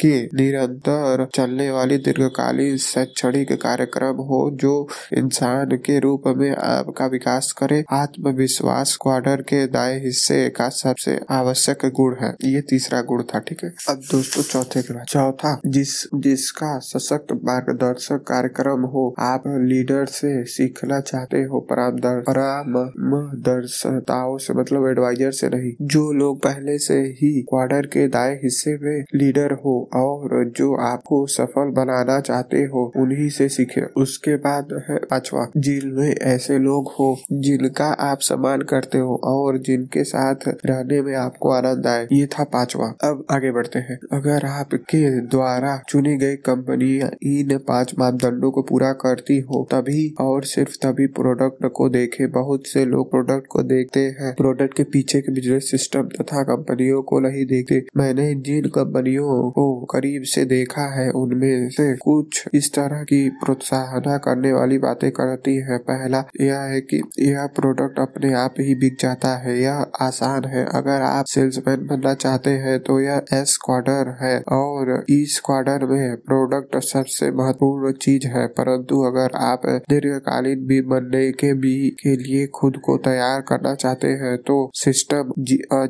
के 0.00 0.26
निरंतर 0.26 1.28
चलने 1.34 1.70
वाली 1.70 1.98
दीर्घकालीन 1.98 2.76
शैक्षणिक 2.76 3.52
कार्यक्रम 3.52 4.16
हो 4.16 4.50
जो 4.54 4.88
इंसान 5.14 5.66
के 5.66 6.00
रूप 6.00 6.22
में 6.26 6.56
आपका 6.56 7.06
विकास 7.06 7.52
करे। 7.52 7.84
आत्मविश्वास 7.92 8.98
क्वार्टर 9.02 9.42
के 9.42 9.66
दाएँ 9.66 10.04
हिस्से 10.04 10.48
का 10.48 10.68
सबसे 10.68 11.20
आवश्यक 11.30 11.78
गुण 11.84 12.16
है। 12.20 12.36
ये 12.44 12.60
तीसरा 12.60 13.02
गुण 13.02 13.22
था, 13.22 13.38
ठीक 13.38 13.64
है। 13.64 13.74
अब 13.88 13.96
दोस्तों, 13.96 14.42
चौथे 14.42 14.82
के 14.82 14.94
बाद 14.94 15.04
चौथा, 15.04 15.60
जिस, 15.66 16.08
जिसका 16.14 16.78
सशक्त 16.78 17.32
मार्गदर्शक 17.32 18.12
कार्यक्रम 18.12 18.80
हो, 18.80 19.14
आप 19.18 19.42
लीडर 19.46 20.06
से 20.06 20.44
सीखना 20.44 21.00
चाहते 21.00 21.38
हो 21.38 21.66
परामर्शताओं 21.72 24.38
से 24.38 24.54
मतलब 24.54 24.86
एडवाइजर 24.86 25.30
से 25.30 25.48
नहीं, 25.48 25.72
जो 25.82 26.12
लोग 26.12 26.25
पहले 26.34 26.78
से 26.78 26.94
ही 26.94 27.42
क्वार्टर 27.42 27.86
के 27.86 28.08
दाएँ 28.08 28.36
हिस्से 28.36 28.78
में 28.78 29.04
लीडर 29.14 29.52
हो 29.52 29.88
और 29.94 30.52
जो 30.56 30.74
आपको 30.74 31.26
सफल 31.26 31.70
बनाना 31.70 32.20
चाहते 32.20 32.56
हो, 32.56 32.92
उन्हीं 32.96 33.28
से 33.28 33.48
सीखे। 33.48 33.80
उसके 33.80 34.36
बाद 34.36 34.84
है 34.90 34.96
पांचवा 34.96 35.46
जिनमें 35.56 36.16
ऐसे 36.16 36.58
लोग 36.58 36.88
हो 36.88 37.18
जिनका 37.32 37.86
आप 37.86 38.18
सम्मान 38.20 38.62
करते 38.62 38.98
हो 38.98 39.20
और 39.24 39.58
जिनके 39.58 40.04
साथ 40.04 40.36
रहने 40.48 41.02
में 41.02 41.14
आपको 41.14 41.50
आनंद 41.50 41.86
आए। 41.86 42.08
ये 42.12 42.26
था 42.26 42.44
पांचवा। 42.44 42.86
अब 42.86 43.24
आगे 43.30 43.52
बढ़ते 43.52 43.78
हैं। 43.78 43.98
अगर 44.12 44.46
आपके 44.46 45.20
द्वारा 45.20 45.82
चुनी 45.88 46.16
गई 46.16 46.36
कंपनी 46.36 46.96
इन 47.40 47.58
पाँच 47.58 47.94
मापदंडों 47.98 48.50
को 48.50 48.62
पूरा 48.62 48.92
करती 48.92 49.38
हो, 49.38 49.68
तभी 49.72 50.14
और 50.20 50.44
सिर्फ़ 50.44 50.86
तभी 50.86 51.06
प्रोडक्ट 51.06 51.66
को 51.74 51.88
देखे। 51.88 52.26
बहुत 52.26 52.66
से 52.66 52.84
लोग 52.84 53.10
प्रोडक्ट 53.10 53.46
को 53.50 53.62
देखते 53.62 54.00
हैं। 54.00 54.34
प्रोडक्ट 54.34 54.74
के 54.74 54.82
पीछे 54.82 55.20
के 55.20 55.32
बिज़नेस 55.32 55.70
सिस्टम 55.70 56.05
तथा 56.06 56.42
कंपनियों 56.42 57.02
को 57.02 57.20
नहीं 57.20 57.46
देखते 57.46 57.84
मैंने 57.96 58.34
जिन 58.34 58.64
कंपनियों 58.64 59.50
को 59.50 59.84
करीब 59.84 60.22
से 60.22 60.44
देखा 60.44 60.82
है, 60.94 61.10
उनमें 61.10 61.68
से 61.70 61.96
कुछ 61.96 62.44
इस 62.54 62.72
तरह 62.74 63.02
की 63.02 63.28
प्रोत्साहन 63.30 64.18
करने 64.24 64.52
वाली 64.52 64.78
बातें 64.78 65.10
करती 65.10 65.56
है। 65.56 65.78
पहला, 65.78 66.24
यह 66.40 66.60
है 66.60 66.80
कि 66.80 67.02
यह 67.18 67.46
प्रोडक्ट 67.46 67.98
अपने 67.98 68.32
आप 68.34 68.54
ही 68.60 68.74
बिक 68.74 68.96
जाता 69.00 69.36
है, 69.36 69.60
यह 69.62 69.86
आसान 70.00 70.44
है। 70.44 70.64
अगर 70.74 71.02
आप 71.02 71.24
सेल्समैन 71.24 71.86
बनना 71.86 72.14
चाहते 72.14 72.50
हैं 72.50 72.78
तो 72.80 73.00
यह 73.00 73.24
एस 73.32 73.58
क्वार्टर 73.64 74.16
है 74.22 74.40
और 74.52 75.04
इस 75.08 75.40
क्वार्टर 75.46 75.86
में 75.86 76.16
प्रोडक्ट 76.16 76.76
सबसे 76.84 77.30
महत्वपूर्ण 77.30 77.92
चीज़ 77.92 78.26
है। 78.26 78.46
परंतु 78.46 79.02
अगर 79.02 79.30
आप 79.36 79.62
दीर्घकालीन 79.66 80.66
भी 80.66 80.80
बनने 80.80 81.30
के 81.32 81.52
भी, 81.54 81.90
के 81.90 82.16
लिए 82.16 82.46
खुद 82.46 82.76
को 82.76 82.96
तैयार 82.96 83.40
करना 83.40 83.74
चाहते 83.74 84.08
हैं 84.08 84.36
तो 84.38 84.70
सिस्टम 84.74 85.32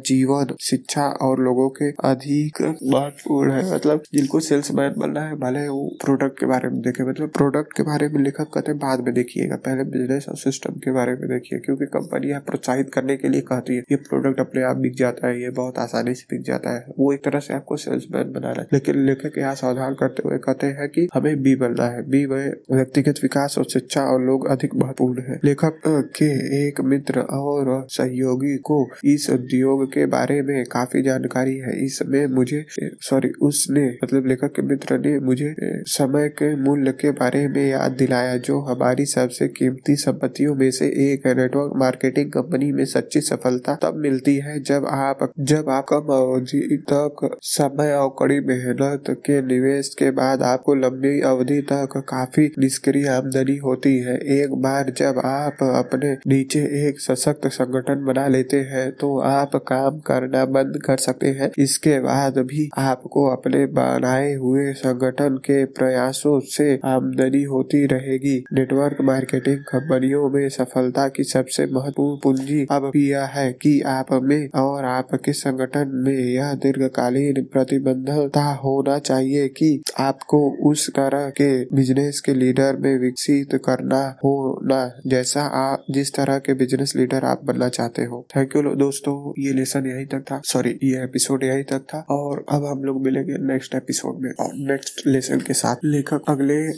जीवन, 0.07 0.55
शिक्षा 0.61 1.03
और 1.03 1.40
लोगों 1.40 1.69
के 1.69 1.90
अधिक 1.90 2.61
महत्वपूर्ण 2.85 3.53
है। 3.53 3.75
मतलब 3.75 4.03
जिनको 4.14 4.40
सेल्स 4.40 4.73
मैन 4.73 4.95
बनना 4.99 5.21
है, 5.21 5.35
भले 5.35 5.69
वो 5.69 5.97
प्रोडक्ट 6.05 6.38
के 6.40 6.47
बारे 6.47 6.69
में 6.69 6.81
देखे 6.81 7.05
मतलब 7.05 7.29
प्रोडक्ट 7.29 7.77
के 7.77 7.83
बारे 7.83 8.09
में 8.09 8.21
लेखक 8.21 8.51
कहते 8.55 8.71
हैं 8.71 8.79
बाद 8.79 9.01
में 9.01 9.14
देखिएगा। 9.14 9.57
पहले 9.57 9.85
बिज़नेस 9.85 10.27
और 10.29 10.37
सिस्टम 10.37 10.73
के 10.73 10.90
बारे 10.90 11.12
में 11.12 11.29
देखिए, 11.29 11.59
क्योंकि 11.59 11.87
कंपनी 11.87 12.33
प्रोत्साहित 12.38 12.90
करने 12.95 13.16
के 13.16 13.29
लिए 13.29 13.40
कहती 13.40 13.77
है, 13.77 13.81
ये 13.81 13.97
प्रोडक्ट 13.97 14.40
अपने 14.40 14.62
आप 14.62 14.77
बिक 14.77 14.97
जाता 14.97 15.29
है, 15.29 15.42
ये 15.42 15.51
बहुत 15.51 15.79
आसानी 15.79 16.14
से 16.14 16.37
बिक 16.37 16.47
जाता 16.47 16.75
है। 16.75 16.87
वो 16.99 17.12
एक 17.12 17.25
तरह 17.25 17.38
से 17.38 17.55
आपको 17.55 17.77
सेल्समैन 17.77 18.33
बना 18.33 18.51
रहा 18.51 18.61
है। 18.61 18.66
लेकिन 18.73 19.07
लेखक 19.07 19.38
यहाँ 19.38 19.55
सावधान 19.55 19.95
करते 19.95 20.23
हुए 20.29 20.38
कहते 20.38 20.66
हैं 20.66 20.88
कि 20.88 21.09
हमें 21.14 21.42
बी 21.42 21.57
बनना 21.57 21.85
है। 21.85 22.09
बी 22.11 22.27
में 22.27 22.53
व्यक्तिगत 22.73 23.14
विकास 23.23 23.55
और 23.59 23.64
शिक्षा 23.64 24.03
और 24.03 24.23
लोग 24.23 24.47
अधिक 24.47 24.75
महत्वपूर्ण 24.75 25.23
है। 25.23 25.40
लेखक 25.45 25.81
के 25.87 26.31
एक 26.69 26.81
मित्र 26.81 27.21
और 27.21 27.87
सहयोगी 27.90 28.57
को 28.57 28.88
इस 29.05 29.31
उद्योग 29.31 29.95
के 29.96 30.06
बारे 30.09 30.40
में 30.42 30.64
काफ़ी 30.66 31.02
जानकारी 31.02 31.56
है। 31.59 31.76
इसमें 31.85 32.26
मुझे 32.28 32.64
सॉरी 33.02 33.30
उसने 33.42 33.87
मतलब 34.04 34.26
लेखक 34.26 34.52
के 34.56 34.62
मित्र 34.64 34.98
ने 34.98 35.18
मुझे 35.20 35.54
समय 35.90 36.28
के 36.38 36.54
मूल्य 36.59 36.92
के 36.94 37.11
बारे 37.12 37.46
में 37.48 37.64
याद 37.64 37.92
दिलाया, 37.94 38.37
जो 38.38 38.61
हमारी 38.62 39.04
सबसे 39.06 39.48
कीमती 39.50 39.96
संपत्तियों 39.96 40.54
में 40.54 40.70
से 40.70 40.87
एक 41.04 41.26
है। 41.26 41.35
नेटवर्क 41.37 41.72
मार्केटिंग 41.76 42.30
कंपनी 42.32 42.70
में 42.72 42.85
सच्ची 42.87 43.20
सफलता 43.22 43.74
तब 43.82 43.96
मिलती 43.98 44.35
है 44.38 44.59
जब 44.62 44.87
आप 44.88 45.30
जब 45.46 45.68
आप 45.70 45.87
कम 45.88 46.12
अवधि 46.12 46.61
तक 46.90 47.28
समय 47.44 47.92
और 47.92 48.09
कड़ी 48.18 48.38
मेहनत 48.46 49.11
के 49.26 49.40
निवेश 49.44 49.94
के 49.98 50.11
बाद 50.12 50.42
आपको 50.44 50.74
लंबी 50.76 51.20
अवधि 51.26 51.61
तक 51.62 51.96
काफ़ी 52.09 52.46
निष्क्रिय 52.59 53.09
आमदनी 53.09 53.56
होती 53.59 53.96
है। 53.98 54.16
एक 54.35 54.54
बार 54.62 54.92
जब 54.98 55.20
आप 55.24 55.62
अपने 55.64 56.12
नीचे 56.26 56.61
एक 56.80 57.00
सशक्त 57.00 57.46
संगठन 57.50 58.04
बना 58.04 58.26
लेते 58.28 58.61
हैं 58.66 58.90
तो 58.92 59.18
आप 59.20 59.56
काम 59.68 59.86
करना 59.94 60.44
बंद 60.44 60.79
कर 60.87 60.96
सकते 60.96 61.27
हैं। 61.27 61.51
इसके 61.59 62.01
बाद 62.01 62.38
भी 62.38 62.68
आपको 62.79 63.27
अपने 63.27 63.66
बनाए 63.66 64.35
हुए 64.35 64.72
संगठन 64.72 65.37
के 65.37 65.64
प्रयासों 65.64 66.40
से 66.40 66.81
आमदनी 66.85 67.42
होती 67.42 67.87
रहेगी। 67.87 68.44
नेटवर्क 68.53 68.96
मार्केटिंग 69.01 69.59
कंपनियों 69.59 70.31
में 70.31 70.49
सफलता 70.49 71.09
की 71.09 71.25
सबसे 71.25 71.66
महत्वपूर्ण 71.66 72.18
पूंजी 72.22 72.66
अब 72.70 72.92
यह 72.96 73.25
है 73.25 73.53
कि 73.53 73.81
आप 73.81 74.07
में 74.12 74.49
और 74.55 74.85
आपके 74.85 75.33
संगठन 75.33 75.90
में 75.94 76.18
यह 76.18 76.53
दीर्घकालीन 76.55 77.44
प्रतिबद्धता 77.53 78.44
होना 78.44 78.99
चाहिए 78.99 79.49
कि 79.49 79.83
आपको 79.99 80.70
उस 80.70 80.90
तरह 80.90 81.29
के 81.31 81.64
बिज़नेस 81.64 82.20
के 82.20 82.35
लीडर 82.35 82.77
में 82.77 82.99
विकसित 82.99 83.55
करना 83.55 84.16
होना 84.25 85.01
जैसा 85.07 85.42
आप, 85.42 85.85
जिस 85.90 86.14
तरह 86.14 86.38
के 86.38 86.55
बिज़नेस 86.55 86.92
लीडर 86.96 87.25
आप 87.25 87.40
बनना 87.44 87.68
चाहते 87.68 88.05
हो। 88.05 88.27
थैंक 88.37 88.57
यू 88.57 88.62
दोस्तों, 88.62 89.33
ये 89.38 89.53
लेसन 89.53 89.75
यही 89.84 90.06
तक 90.06 90.20
था। 90.20 90.40
सॉरी 90.44 90.78
ये 90.82 91.04
एपिसोड 91.04 91.44
यही 91.44 91.62
तक 91.62 91.80
था। 91.80 92.00
और 92.10 92.46
अब 92.50 92.64
हम 92.64 92.84
लोग 92.84 93.04
मिलेंगे 93.04 93.32
नेक्स्ट 93.32 93.74
एपिसोड 93.74 94.20
में। 94.20 94.32
और 94.32 94.50
नेक्स्ट 94.54 95.06
लेसन 95.06 95.40
के 95.40 95.52
साथ 95.52 95.76
लेखक 95.84 96.20
अगले 96.28 96.68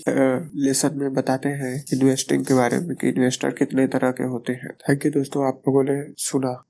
लेसन 0.69 0.91
में 0.95 1.15
बताते 1.15 1.49
हैं 1.49 1.85
इन्वेस्टिंग 1.93 2.45
के 2.45 2.55
बारे 2.55 2.79
में 2.79 2.97
कि 2.97 3.09
इन्वेस्टर 3.09 3.51
कितने 3.51 3.87
तरह 3.87 4.11
के 4.11 4.25
होते 4.25 4.53
हैं। 4.53 4.71
थैंक 4.89 5.07
यू 5.07 5.13
दोस्तों 5.13 5.49
आप 5.49 5.63
लोगों 5.69 5.85
ने 5.85 6.05
सुना। 6.17 6.65